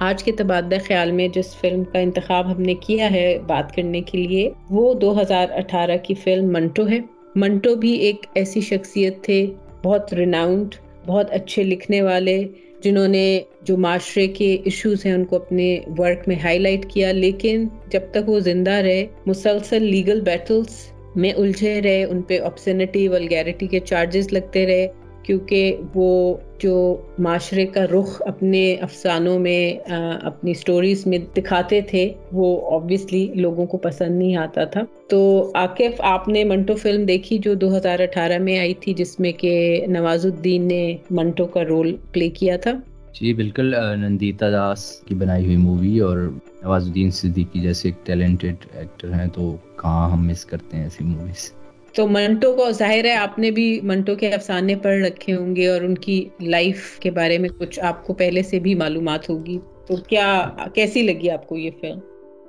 [0.00, 4.00] آج کے تبادلہ خیال میں جس فلم کا انتخاب ہم نے کیا ہے بات کرنے
[4.00, 6.98] کے لیے وہ دو ہزار اٹھارہ کی فلم منٹو ہے۔
[7.34, 9.46] منٹو بھی ایک ایسی شخصیت تھے،
[9.84, 10.74] بہت ریناؤنڈ
[11.06, 12.44] بہت اچھے لکھنے والے،
[12.82, 17.12] جنہوں نے جو معاشرے کے ایشوز ہیں ان کو اپنے ورک میں ہائی لائٹ کیا۔
[17.12, 23.08] لیکن جب تک وہ زندہ رہے، مسلسل لیگل بیٹلز میں الجھے رہے، ان پہ آپسنٹی
[23.08, 24.88] ولگیرٹی کے چارجز لگتے رہے۔
[25.22, 29.90] کیونکہ وہ جو معاشرے کا رخ اپنے افسانوں میں
[30.22, 36.00] اپنی سٹوریز میں دکھاتے تھے، وہ آبویسلی لوگوں کو پسند نہیں آتا تھا۔ تو عاقف
[36.00, 39.84] آپ نے منٹو فلم دیکھی جو دو ہزار اٹھارہ میں آئی تھی، جس میں کہ
[39.88, 42.72] نواز الدین نے منٹو کا رول پلے کیا تھا؟
[43.20, 46.18] جی بالکل۔ نندیتا داس کی بنائی ہوئی مووی اور
[46.62, 51.04] نواز الدین صدیقی جیسے ایک ٹیلنٹڈ ایکٹر ہیں، تو کہاں ہم مس کرتے ہیں ایسی
[51.04, 51.52] موویز
[51.94, 55.66] تو منٹو کو ظاہر ہے آپ نے بھی منٹو کے افسانے پڑھ رکھے ہوں گے
[55.68, 59.58] اور ان کی لائف کے بارے میں کچھ آپ کو پہلے سے بھی معلومات ہوگی۔
[59.86, 61.98] تو کیا، کیسی لگی آپ کو یہ فلم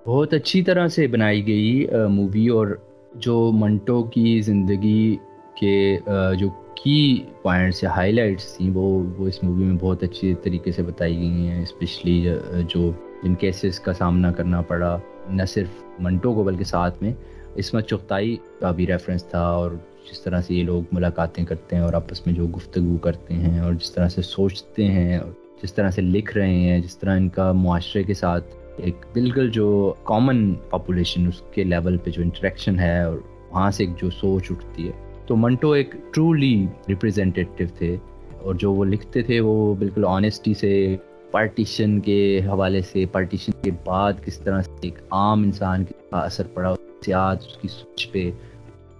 [0.06, 2.68] بہت اچھی طرح سے بنائی گئی مووی اور
[3.16, 5.16] جو منٹو کی زندگی
[5.60, 5.98] کے
[6.40, 10.72] جو کی پوائنٹس یا ہائی لائٹس تھیں، وہ وہ اس مووی میں بہت اچھی طریقے
[10.72, 12.26] سے بتائی گئی ہیں۔ اسپیشلی
[12.70, 12.92] جو
[13.24, 14.98] جن کیسز کا سامنا کرنا پڑا،
[15.30, 17.14] نہ صرف منٹو کو بلکہ ساتھ میں۔
[17.58, 19.72] عصمت چغتائی کا بھی ریفرنس تھا اور
[20.12, 23.60] جس طرح سے یہ لوگ ملاقاتیں کرتے ہیں اور آپس میں جو گفتگو کرتے ہیں
[23.60, 25.32] اور جس طرح سے سوچتے ہیں اور
[25.64, 28.46] جس طرح سے لکھ رہے ہیں، جس طرح ان کا معاشرے کے ساتھ
[28.78, 33.18] ایک بالکل جو کامن پاپولیشن اس کے لیول پہ جو انٹریکشن ہے اور
[33.52, 34.92] وہاں سے ایک جو سوچ اٹھتی ہے۔
[35.28, 37.98] تو منٹو ایک ٹرولی ریپرزینٹیو تھے
[38.42, 40.96] اور جو وہ لکھتے تھے وہ بالکل آنیسٹی سے
[41.32, 46.48] پارٹیشن کے حوالے سے پارٹیشن کے بعد کس طرح سے ایک عام انسان کا اثر
[46.54, 46.74] پڑا۔
[47.08, 48.32] اس کی سوچ پہ۔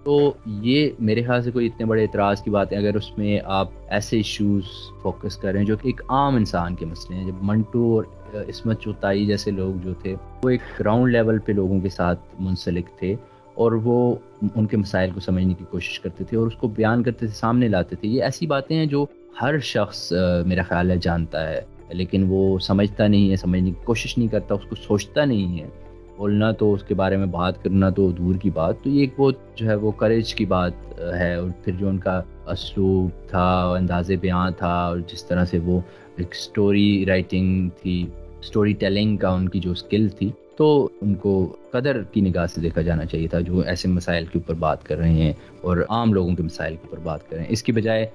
[0.04, 3.40] تو یہ میرے خیال سے کوئی اتنے بڑے اعتراض کی بات ہے اگر اس میں
[3.44, 4.62] آپ ایسے ایشوز
[5.02, 8.04] فوکس کریں جو کہ ایک عام انسان کے مسئلے ہیں، جب منٹو اور
[8.48, 12.86] عصمت چوتائی جیسے لوگ جو تھے، وہ ایک گراؤنڈ لیول پہ لوگوں کے ساتھ منسلک
[12.98, 13.14] تھے
[13.54, 14.14] اور وہ
[14.56, 17.34] ان کے مسائل کو سمجھنے کی کوشش کرتے تھے اور اس کو بیان کرتے تھے،
[17.34, 19.06] سامنے لاتے تھے۔ یہ ایسی باتیں ہیں جو
[19.42, 20.12] ہر شخص
[20.46, 24.54] میرا خیال ہے، جانتا ہے۔ لیکن وہ سمجھتا نہیں ہے، سمجھنے کی کوشش نہیں کرتا،
[24.54, 25.68] اس کو سوچتا نہیں ہے۔
[26.16, 29.14] بولنا تو اس کے بارے میں بات کرنا تو دور کی بات، تو یہ ایک
[29.16, 32.20] بہت جو ہے وہ کریج کی بات ہے اور پھر جو ان کا
[32.52, 33.46] اسلوب تھا
[33.78, 35.80] انداز بیاں تھا اور جس طرح سے وہ
[36.16, 38.04] ایک سٹوری رائٹنگ تھی
[38.40, 41.34] اسٹوری ٹیلنگ کا ان کی جو اسکل تھی، تو ان کو
[41.70, 44.98] قدر کی نگاہ سے دیکھا جانا چاہیے تھا، جو ایسے مسائل کے اوپر بات کر
[44.98, 47.72] رہے ہیں اور عام لوگوں کے مسائل کے اوپر بات کر رہے ہیں۔ اس کی
[47.72, 48.06] بجائے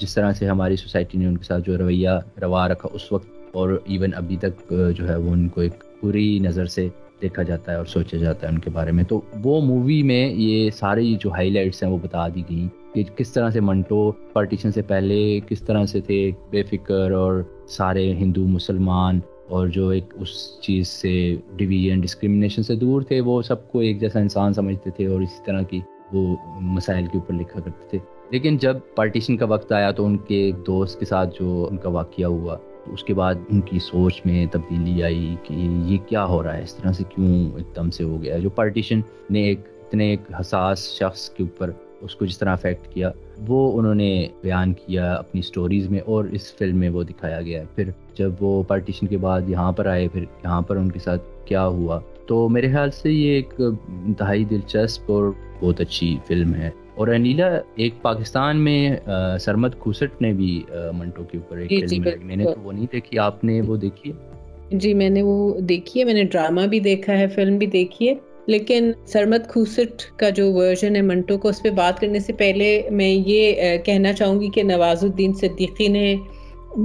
[0.00, 3.34] جس طرح سے ہماری سوسائٹی نے ان کے ساتھ جو رویہ روا رکھا اس وقت
[3.52, 6.88] اور ایون ابھی تک جو ہے وہ ان کو ایک پوری نظر سے
[7.22, 10.28] دیکھا جاتا ہے اور سوچا جاتا ہے ان کے بارے میں۔ تو وہ مووی میں
[10.28, 14.12] یہ سارے جو ہائی لائٹس ہیں وہ بتا دی گئیں کہ کس طرح سے منٹو
[14.32, 19.88] پارٹیشن سے پہلے کس طرح سے تھے بے فکر اور سارے ہندو مسلمان اور جو
[19.88, 24.52] ایک اس چیز سے ڈویژن ڈسکرمنیشن سے دور تھے، وہ سب کو ایک جیسا انسان
[24.52, 25.80] سمجھتے تھے اور اسی طرح کی
[26.12, 27.98] وہ مسائل کے اوپر لکھا کرتے تھے۔
[28.30, 31.76] لیکن جب پارٹیشن کا وقت آیا تو ان کے ایک دوست کے ساتھ جو ان
[31.76, 32.56] کا واقعہ ہوا
[32.92, 36.62] اس کے بعد ان کی سوچ میں تبدیلی آئی کہ یہ کیا ہو رہا ہے؟
[36.62, 40.20] اس طرح سے کیوں ایک دم سے ہو گیا جو پارٹیشن نے ایک، اتنے ایک
[40.40, 41.70] حساس شخص کے اوپر
[42.00, 43.10] اس کو جس طرح افیکٹ کیا،
[43.46, 47.60] وہ انہوں نے بیان کیا اپنی سٹوریز میں اور اس فلم میں وہ دکھایا گیا
[47.60, 50.98] ہے۔ پھر جب وہ پارٹیشن کے بعد یہاں پر آئے، پھر یہاں پر ان کے
[50.98, 53.54] ساتھ کیا ہوا؟ تو میرے خیال سے یہ ایک
[53.88, 58.96] انتہائی دلچسپ اور بہت اچھی فلم ہے۔ اور انیلا ایک پاکستان میں
[59.40, 62.72] سرمد کھوسٹ نے بھی منٹو کے اوپر ایک جی، جی، فلم میں نے تو وہ
[62.72, 64.12] نہیں دیکھی آپ نے وہ دیکھی
[64.70, 68.08] جی میں نے وہ دیکھی ہے۔ میں نے ڈرامہ بھی دیکھا ہے فلم بھی دیکھی
[68.08, 68.14] ہے۔
[68.46, 72.82] لیکن سرمد کھوسٹ کا جو ورژن ہے منٹو کو اس پہ بات کرنے سے پہلے
[72.90, 73.54] میں یہ
[73.84, 76.16] کہنا چاہوں گی کہ نواز الدین صدیقی نے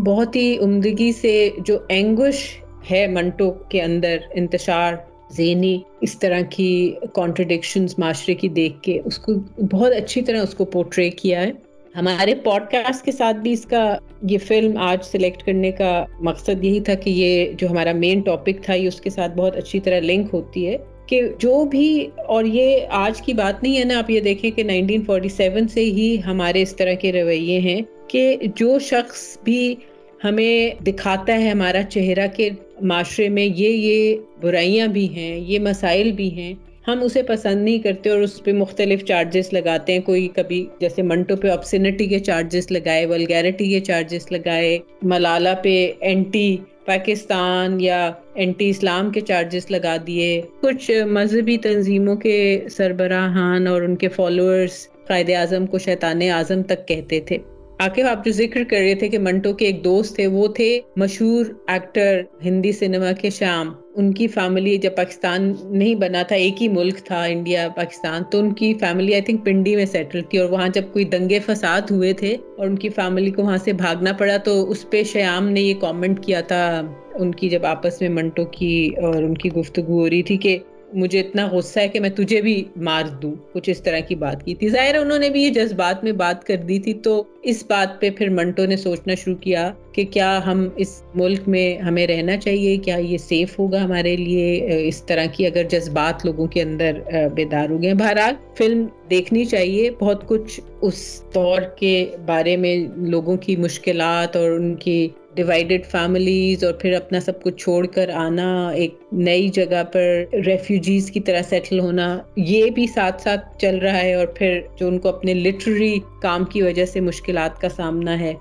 [0.06, 4.94] بہت ہی عمدگی سے جو اینگوش ہے منٹو کے اندر انتشار
[5.38, 6.72] ذہنی اس طرح کی
[7.14, 9.34] کانٹرڈکشنز معاشرے کی دیکھ کے اس کو
[9.72, 11.52] بہت اچھی طرح اس کو پورٹرے کیا ہے۔
[11.96, 13.84] ہمارے پوڈ کاسٹ کے ساتھ بھی اس کا
[14.30, 18.64] یہ فلم آج سلیکٹ کرنے کا مقصد یہی تھا کہ یہ جو ہمارا مین ٹاپک
[18.64, 22.46] تھا، یہ اس کے ساتھ بہت اچھی طرح لنک ہوتی ہے کہ جو بھی، اور
[22.46, 26.62] یہ آج کی بات نہیں ہے نا، آپ یہ دیکھیں کہ 1947 سے ہی ہمارے
[26.62, 29.76] اس طرح کے رویے ہیں کہ جو شخص بھی
[30.24, 32.50] ہمیں دکھاتا ہے ہمارا چہرہ کے
[32.82, 36.54] معاشرے میں یہ یہ برائیاں بھی ہیں، یہ مسائل بھی ہیں۔
[36.88, 41.02] ہم اسے پسند نہیں کرتے اور اس پہ مختلف چارجز لگاتے ہیں۔ کوئی کبھی جیسے
[41.02, 48.12] منٹو پہ آپسینٹی کے چارجز لگائے ولگیرٹی کے چارجز لگائے، ملالہ پہ اینٹی پاکستان یا
[48.34, 54.88] اینٹی اسلام کے چارجز لگا دیے۔ کچھ مذہبی تنظیموں کے سربراہان اور ان کے فالوورز
[55.08, 57.38] قائد اعظم کو شیطان اعظم تک کہتے تھے۔
[57.84, 60.80] آکے آپ جو ذکر کر رہے تھے کہ منٹو کے ایک دوست تھے، وہ تھے
[60.96, 66.62] مشہور ایکٹر ہندی سنیما کے شام۔ ان کی فیملی جب پاکستان نہیں بنا تھا، ایک
[66.62, 70.38] ہی ملک تھا، انڈیا، پاکستان، تو ان کی فیملی آئی تھنک پنڈی میں سیٹل تھی
[70.38, 73.74] اور وہاں جب کوئی دنگے فساد ہوئے تھے اور ان کی فیملی کو وہاں سے
[73.74, 76.82] بھاگنا پڑا، تو اس پہ شیام نے یہ کامنٹ کیا تھا
[77.20, 80.58] ان کی جب آپس میں منٹو کی اور ان کی گفتگو ہو رہی تھی کہ
[80.94, 84.46] مجھے اتنا غصہ ہے کہ میں تجھے بھی مار دوں، کچھ اس طرح کی بات
[84.46, 87.64] کی تھی۔ ظاہر انہوں نے بھی یہ جذبات میں بات کر دی تھی، تو اس
[87.70, 92.08] بات پہ پھر منٹو نے سوچنا شروع کیا کہ کیا ہم اس ملک میں ہمیں
[92.08, 96.62] رہنا چاہیے، کیا یہ سیف ہوگا ہمارے لیے؟ اس طرح کی اگر جذبات لوگوں کے
[96.62, 96.92] اندر
[97.36, 103.38] بیدار ہو گئے۔ بہرحال فلم دیکھنی چاہیے۔ بہت کچھ اس دور کے بارے میں لوگوں
[103.38, 108.70] کی مشکلات اور ان کی ڈیوائڈیڈ فیملیز اور پھر اپنا سب کچھ چھوڑ کر آنا،
[108.70, 114.02] ایک نئی جگہ پر ریفیوجیز کی طرح سیٹل ہونا، یہ بھی ساتھ ساتھ چل رہا
[114.02, 118.20] ہے اور پھر جو ان کو اپنے لٹری کام کی وجہ سے مشکلات کا سامنا
[118.20, 118.34] ہے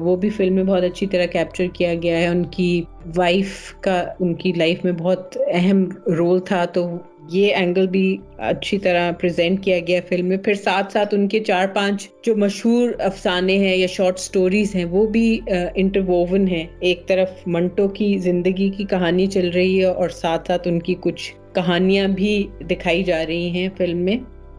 [0.00, 2.82] وہ بھی فلم میں بہت اچھی طرح کیپچر کیا گیا ہے۔ ان کی
[3.16, 5.84] وائف کا، ان کی لائف میں بہت اہم
[6.18, 6.86] رول تھا تو
[7.32, 11.40] یہ اینگل بھی اچھی طرح پریزنٹ کیا گیا فلم میں۔ پھر ساتھ ساتھ ان کے
[11.40, 17.06] چار پانچ جو مشہور افسانے ہیں یا شارٹ سٹوریز ہیں، وہ بھی انٹرووون ہیں۔ ایک
[17.08, 21.32] طرف منٹو کی زندگی کی کہانی چل رہی ہے اور ساتھ ساتھ ان کی کچھ
[21.54, 24.16] کہانیاں بھی دکھائی جا رہی ہیں فلم میں،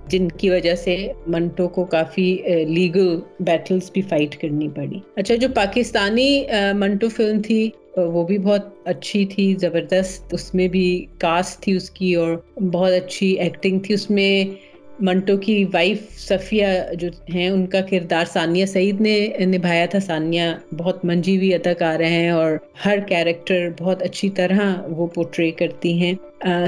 [0.10, 0.96] جن کی وجہ سے
[1.28, 6.44] منٹو کو کافی لیگل بیٹلز بھی فائٹ کرنی پڑی۔ اچھا جو پاکستانی
[6.76, 11.90] منٹو فلم تھی وہ بھی بہت اچھی تھی، زبردست، اس میں بھی کاسٹ تھی اس
[11.90, 14.56] کی اور بہت اچھی ایکٹنگ تھی۔ اس میں
[15.00, 20.42] منٹو کی وائف صفیہ جو ہیں، ان کا کردار ثانیہ سعید نے نبھایا تھا۔ ثانیہ
[20.78, 22.52] بہت منجی ہوئی اداکار ہیں اور
[22.86, 26.14] ہر کیریکٹر بہت اچھی طرح وہ پورٹری کرتی ہیں۔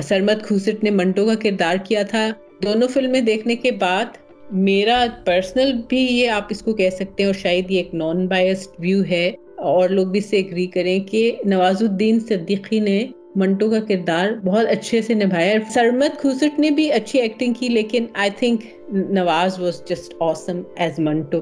[0.04, 2.30] سرمد کھوسٹ نے منٹو کا کردار کیا تھا۔
[2.64, 4.06] دونوں فلمیں دیکھنے کے بعد
[4.52, 8.28] میرا پرسنل بھی یہ آپ اس کو کہہ سکتے ہیں اور شاید یہ ایک نان
[8.28, 13.08] بائسڈ ویو ہے۔ اور لوگ بھی اس سے اگری کریں کہ نواز الدین صدیقی نے
[13.36, 18.06] منٹو کا کردار بہت اچھے سے نبھایا سرمد کھوسٹ نے بھی اچھی ایکٹنگ کی، لیکن
[18.14, 21.42] I think Nawaz was just awesome as Manto.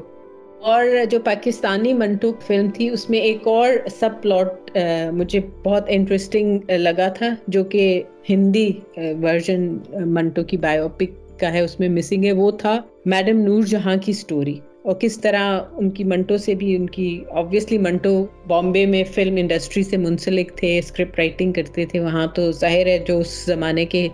[0.61, 4.77] اور جو پاکستانی منٹو فلم تھی، اس میں ایک اور سب پلاٹ
[5.13, 11.79] مجھے بہت انٹرسٹنگ لگا تھا، جو کہ ہندی ورژن منٹو کی بایوپک کا ہے، اس
[11.79, 16.03] میں مسنگ ہے، وہ تھا میڈم نور جہاں کی سٹوری اور کس طرح ان کی
[16.03, 21.19] منٹو سے بھی، ان کی آبویسلی منٹو بامبے میں فلم انڈسٹری سے منسلک تھے اسکرپٹ
[21.19, 24.07] رائٹنگ کرتے تھے، وہاں تو ظاہر ہے جو اس زمانے کے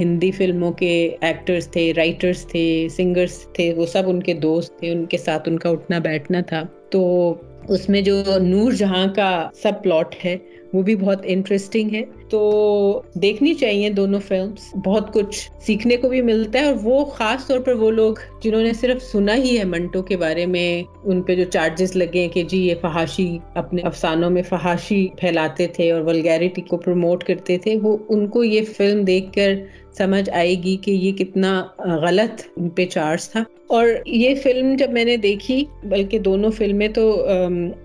[0.00, 4.90] ہندی فلموں کے ایکٹرز تھے رائٹرز تھے سنگرز تھے، وہ سب ان کے دوست تھے،
[4.90, 7.34] ان کے ساتھ ان کا اٹھنا بیٹھنا تھا۔ تو
[7.68, 10.36] اس میں جو نور جہاں کا سب پلاٹ ہے،
[10.72, 16.22] وہ بھی بہت انٹرسٹنگ ہے۔ تو دیکھنی چاہیے دونوں فلمس بہت کچھ سیکھنے کو بھی
[16.22, 19.64] ملتا ہے اور وہ خاص طور پر وہ لوگ جنہوں نے صرف سنا ہی ہے
[19.64, 24.30] منٹو کے بارے میں، ان پہ جو چارجز لگے کہ جی یہ فحاشی اپنے افسانوں
[24.30, 29.02] میں فحاشی پھیلاتے تھے اور ولگیرٹی کو پروموٹ کرتے تھے، وہ ان کو یہ فلم
[29.02, 29.54] دیکھ کر
[29.98, 34.90] سمجھ آئے گی کہ یہ کتنا غلط ان پہ چارج تھا۔ اور یہ فلم جب
[34.90, 37.26] میں نے دیکھی، بلکہ دونوں فلمیں تو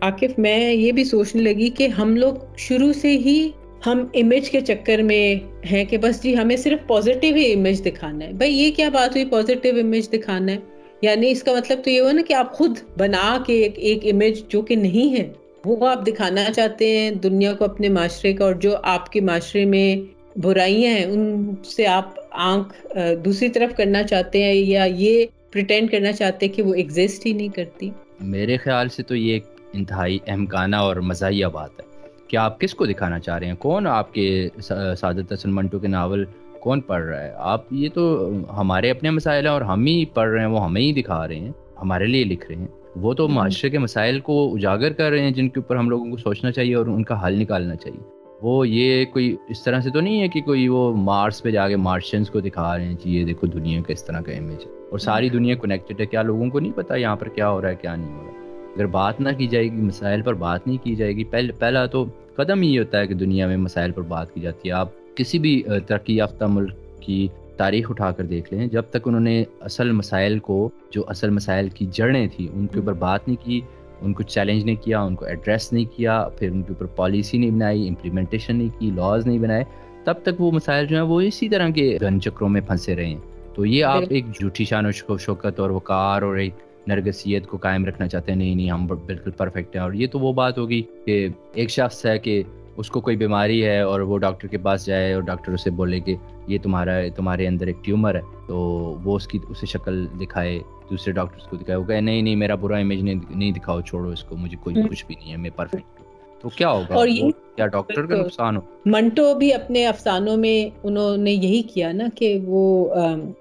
[0.01, 3.49] عاقف، میں یہ بھی سوچنے لگی کہ ہم لوگ شروع سے ہی
[3.85, 5.35] ہم امیج کے چکر میں
[5.71, 9.09] ہیں کہ بس جی ہمیں صرف پازیٹیو ہی امیج دکھانا ہے۔ بھائی یہ کیا بات
[9.11, 10.57] ہوئی پازیٹیو امیج دکھانا ہے؟
[11.01, 14.05] یعنی اس کا مطلب تو یہ ہوا نا کہ آپ خود بنا کے ایک ایک
[14.13, 15.29] امیج جو کہ نہیں ہے،
[15.65, 19.65] وہ آپ دکھانا چاہتے ہیں دنیا کو اپنے معاشرے کا اور جو آپ کے معاشرے
[19.65, 25.91] میں برائیاں ہیں ان سے آپ آنکھ دوسری طرف کرنا چاہتے ہیں یا یہ پریٹینڈ
[25.91, 27.89] کرنا چاہتے ہیں کہ وہ ایگزسٹ ہی نہیں کرتی؟
[28.21, 31.85] میرے خیال سے تو یہ ایک انتہائی اہمکانہ اور مزاحیہ بات ہے۔
[32.27, 35.87] کہ آپ کس کو دکھانا چاہ رہے ہیں؟ کون آپ کے سعادت حسن منٹو کے
[35.87, 36.25] ناول
[36.59, 40.29] کون پڑھ رہا ہے؟ آپ یہ تو ہمارے اپنے مسائل ہیں اور ہم ہی پڑھ
[40.29, 43.27] رہے ہیں وہ ہمیں ہی دکھا رہے ہیں ہمارے لیے لکھ رہے ہیں۔ وہ تو
[43.27, 46.51] معاشرے کے مسائل کو اجاگر کر رہے ہیں جن کے اوپر ہم لوگوں کو سوچنا
[46.51, 50.21] چاہیے اور ان کا حل نکالنا چاہیے۔ وہ یہ کوئی اس طرح سے تو نہیں
[50.21, 53.23] ہے کہ کوئی وہ مارس پہ جا کے مارشنس کو دکھا رہے ہیں کہ یہ
[53.23, 56.49] دیکھو دنیا کا اس طرح کا امیج ہے۔ اور ساری دنیا کنیکٹڈ ہے۔ کیا لوگوں
[56.49, 58.31] کو نہیں پتا یہاں پر کیا ہو رہا ہے، کیا نہیں ہو رہا
[58.75, 61.85] اگر بات نہ کی جائے گی، مسائل پر بات نہیں کی جائے گی۔ پہلے پہلا
[61.85, 64.89] تو قدم یہ ہوتا ہے کہ دنیا میں مسائل پر بات کی جاتی ہے۔ آپ
[65.15, 69.43] کسی بھی ترقی یافتہ ملک کی تاریخ اٹھا کر دیکھ لیں۔ جب تک انہوں نے
[69.59, 73.61] اصل مسائل کو، جو اصل مسائل کی جڑیں تھیں، ان کے اوپر بات نہیں کی
[74.01, 77.37] ان کو چیلنج نہیں کیا ان کو ایڈریس نہیں کیا پھر ان کے اوپر پالیسی
[77.37, 79.63] نہیں بنائی امپلیمنٹیشن نہیں کی لاز نہیں بنائے
[80.03, 83.05] تب تک وہ مسائل جو ہیں وہ اسی طرح کے گن چکروں میں پھنسے رہے
[83.05, 83.17] ہیں۔
[83.55, 86.53] تو یہ آپ ایک جھوٹی شان و شوکت اور وقار اور ایک
[86.87, 90.19] نرگسیت کو قائم رکھنا چاہتے ہیں۔ نہیں نہیں ہم بالکل پرفیکٹ ہیں۔ اور یہ تو
[90.19, 92.43] وہ بات ہوگی کہ ایک شخص ہے کہ
[92.77, 95.99] اس کو کوئی بیماری ہے اور وہ ڈاکٹر کے پاس جائے اور ڈاکٹر اسے بولے
[95.99, 96.15] کہ
[96.47, 98.57] یہ تمہارا تمہارے اندر ایک ٹیومر ہے تو
[99.03, 102.55] وہ اس کی اسے شکل دکھائے۔ دوسرے ڈاکٹرس کو دکھائے وہ کہے نہیں نہیں میرا
[102.55, 105.97] برا امیج نہیں دکھاؤ چھوڑو اس کو مجھے کوئی کچھ بھی نہیں ہے میں پرفیکٹ
[106.41, 110.69] تو کیا ہوگا؟ اور یہ کیا ڈاکٹر کا نقصان ہو؟ منٹو بھی اپنے افسانوں میں
[110.83, 112.89] انہوں نے یہی کیا نا کہ وہ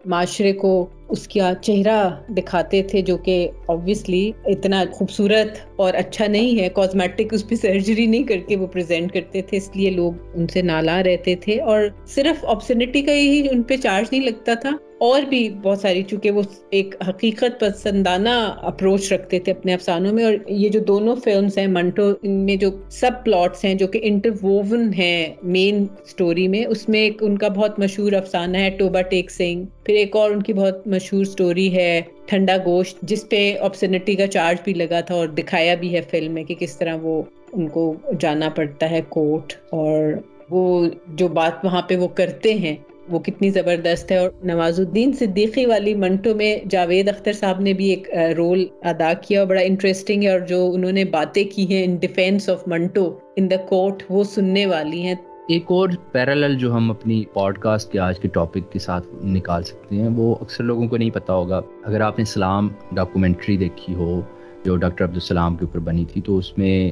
[0.07, 6.61] معاشرے کو اس کا چہرہ دکھاتے تھے جو کہ آبویسلی اتنا خوبصورت اور اچھا نہیں
[6.61, 10.13] ہے۔ کاسمیٹک اس پہ سرجری نہیں کر کے وہ پریزنٹ کرتے تھے اس لیے لوگ
[10.35, 14.55] ان سے نالا رہتے تھے۔ اور صرف آپسنٹی کا ہی ان پہ چارج نہیں لگتا
[14.55, 18.29] تھا۔ اور بھی بہت ساری، چونکہ وہ ایک حقیقت پسندانہ
[18.63, 22.57] اپروچ رکھتے تھے اپنے افسانوں میں، اور یہ جو دونوں فلمس ہیں، منٹو، ان میں
[22.57, 27.39] جو سب پلاٹس ہیں، جو کہ انٹرووون ہیں مین سٹوری میں، اس میں ایک ان
[27.39, 31.25] کا بہت مشہور افسانہ ہے، ٹوبا ٹیک سنگھ۔ پھر ایک اور ان کی بہت مشہور
[31.25, 35.95] سٹوری ہے، ٹھنڈا گوشت، جس پہ آپسنٹی کا چارج بھی لگا تھا اور دکھایا بھی
[35.95, 40.13] ہے فلم میں کہ کس طرح وہ ان کو جانا پڑتا ہے کوٹ اور
[40.51, 42.77] وہ جو بات وہاں پہ وہ کرتے ہیں۔
[43.09, 47.73] وہ کتنی زبردست ہے اور نواز الدین صدیقی والی منٹو میں جاوید اختر صاحب نے
[47.73, 51.67] بھی ایک رول ادا کیا اور بڑا انٹرسٹنگ ہے اور جو انہوں نے باتیں کی
[51.71, 55.15] ہیں in defence of Manto in the court وہ سننے والی ہیں۔
[55.49, 59.63] ایک اور پیرالل جو ہم اپنی پوڈ کاسٹ کے آج کے ٹاپک کے ساتھ نکال
[59.63, 63.95] سکتے ہیں، وہ اکثر لوگوں کو نہیں پتا ہوگا۔ اگر آپ نے سلام ڈاکومنٹری دیکھی
[63.95, 64.21] ہو،
[64.65, 66.91] جو ڈاکٹر عبدالسلام کے اوپر بنی تھی، تو اس میں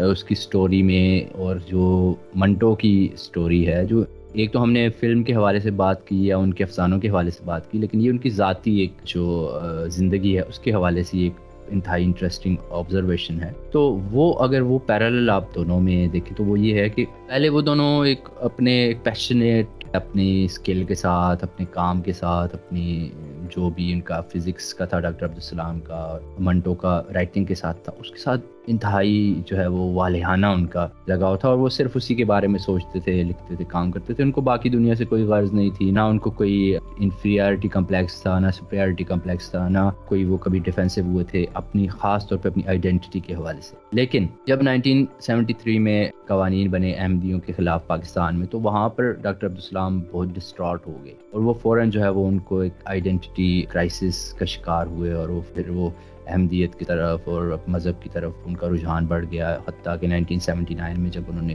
[0.00, 4.88] اس کی سٹوری میں اور جو منٹو کی سٹوری ہے، جو ایک تو ہم نے
[4.90, 7.78] فلم کے حوالے سے بات کی یا ان کے افسانوں کے حوالے سے بات کی،
[7.78, 11.32] لیکن یہ ان کی ذاتی ایک جو زندگی ہے، اس کے حوالے سے ایک
[11.68, 16.58] انتہائی انٹرسٹنگ آبزرویشن ہے۔ تو وہ اگر وہ پیرالل آپ دونوں میں دیکھیں تو وہ
[16.58, 22.02] یہ ہے کہ پہلے وہ دونوں ایک اپنے پیشنیٹ اپنی اسکل کے ساتھ، اپنے کام
[22.02, 23.08] کے ساتھ، اپنی
[23.50, 27.78] جو بھی ان کا فزکس کا تھا، ڈاکٹر عبدالسلام کا منٹو کا رائٹنگ کے ساتھ
[27.78, 31.68] تھا، اس کے ساتھ انتہائی جو ہے وہ والہانہ ان کا لگاؤ تھا اور وہ
[31.68, 34.68] صرف اسی کے بارے میں سوچتے تھے، لکھتے تھے، کام کرتے تھے۔ ان کو باقی
[34.68, 39.04] دنیا سے کوئی غرض نہیں تھی، نہ ان کو کوئی انفیریٹی کمپلیکس تھا، نہ سپریئرٹی
[39.04, 43.20] کمپلیکس تھا، نہ کوئی وہ کبھی ڈیفینسو ہوئے تھے اپنی خاص طور پہ اپنی آئیڈینٹی
[43.20, 48.60] کے حوالے سے۔ لیکن جب 1973 میں قوانین بنے احمدیوں کے خلاف پاکستان میں، تو
[48.60, 52.38] وہاں پر ڈاکٹر عبدالسلام بہت ڈسٹراٹ ہو گئے اور وہ فوراً جو ہے وہ ان
[52.38, 53.28] کو ایک آئیڈینٹی
[53.70, 55.90] کرائسس کا شکار ہوئے اور وہ پھر وہ
[56.26, 60.40] احمدیت کی طرف اور مذہب کی طرف ان کا رجحان بڑھ گیا، حتیٰ کہ نائنٹین
[60.40, 61.54] سیونٹی نائن میں جب انہوں نے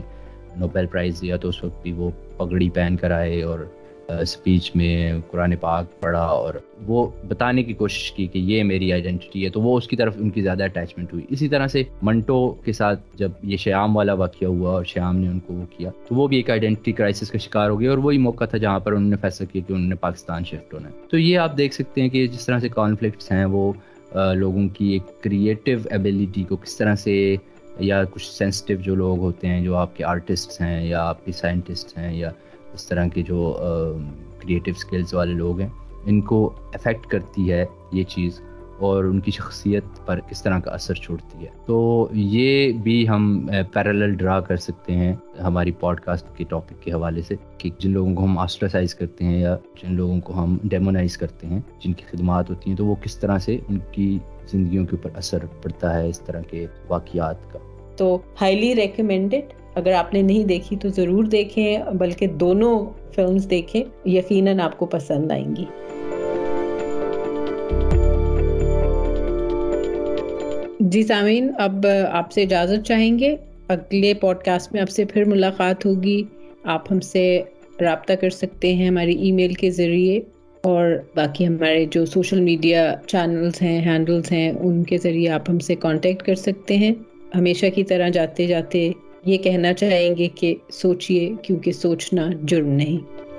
[0.56, 3.58] نوبیل پرائز دیا تو اس وقت بھی وہ پگڑی پہن کر آئے اور
[4.20, 6.54] اسپیچ میں قرآن پاک پڑھا اور
[6.86, 10.14] وہ بتانے کی کوشش کی کہ یہ میری آئیڈینٹی ہے، تو وہ اس کی طرف
[10.18, 14.14] ان کی زیادہ اٹیچمنٹ ہوئی۔ اسی طرح سے منٹو کے ساتھ جب یہ شیام والا
[14.14, 17.30] واقعہ ہوا اور شیام نے ان کو وہ کیا، تو وہ بھی ایک آئیڈینٹی کرائسس
[17.30, 19.72] کا شکار ہو گیا اور وہی موقع تھا جہاں پر انہوں نے فیصلہ کیا کہ
[19.72, 22.58] انہوں نے پاکستان شفٹ ہونا ہے۔ تو یہ آپ دیکھ سکتے ہیں کہ جس طرح
[22.60, 23.72] سے کانفلکٹس ہیں، وہ
[24.34, 27.14] لوگوں کی ایک کریٹیو ایبیلیٹی کو کس طرح سے،
[27.80, 31.32] یا کچھ سینسٹیو جو لوگ ہوتے ہیں، جو آپ کے آرٹسٹ ہیں یا آپ کے
[31.32, 32.30] سائنٹسٹ ہیں یا
[32.74, 33.56] اس طرح کے جو
[34.38, 35.68] کریٹیو اسکلس والے لوگ ہیں،
[36.06, 38.40] ان کو افیکٹ کرتی ہے یہ چیز
[38.78, 43.46] اور ان کی شخصیت پر کس طرح کا اثر چھوڑتی ہے۔ تو یہ بھی ہم
[43.72, 45.12] پیرالل ڈرا کر سکتے ہیں
[45.42, 49.24] ہماری پوڈ کاسٹ کے ٹاپک کے حوالے سے کہ جن لوگوں کو ہم آسٹراسائز کرتے
[49.24, 52.86] ہیں یا جن لوگوں کو ہم ڈیمونائز کرتے ہیں، جن کی خدمات ہوتی ہیں، تو
[52.86, 54.18] وہ کس طرح سے ان کی
[54.52, 57.58] زندگیوں کے اوپر اثر پڑتا ہے، اس طرح کے واقعات کا۔
[57.96, 62.78] تو ہائیلی ریکمینڈیڈ اگر آپ نے نہیں دیکھی تو ضرور دیکھیں، بلکہ دونوں
[63.14, 65.64] فلمز دیکھیں، یقیناً آپ کو پسند آئیں گی۔
[70.80, 73.36] جی سامعین، اب آپ سے اجازت چاہیں گے۔
[73.68, 76.22] اگلے پوڈ کاسٹ میں آپ سے پھر ملاقات ہوگی۔
[76.64, 77.42] آپ ہم سے
[77.80, 80.20] رابطہ کر سکتے ہیں ہماری ای میل کے ذریعے،
[80.62, 85.58] اور باقی ہمارے جو سوشل میڈیا چینلز ہیں، ہینڈلز ہیں، ان کے ذریعے آپ ہم
[85.58, 86.92] سے کانٹیکٹ کر سکتے ہیں۔
[87.34, 88.90] ہمیشہ کی طرح جاتے جاتے
[89.24, 93.29] یہ کہنا چاہیں گے کہ سوچئے کیونکہ سوچنا جرم نہیں۔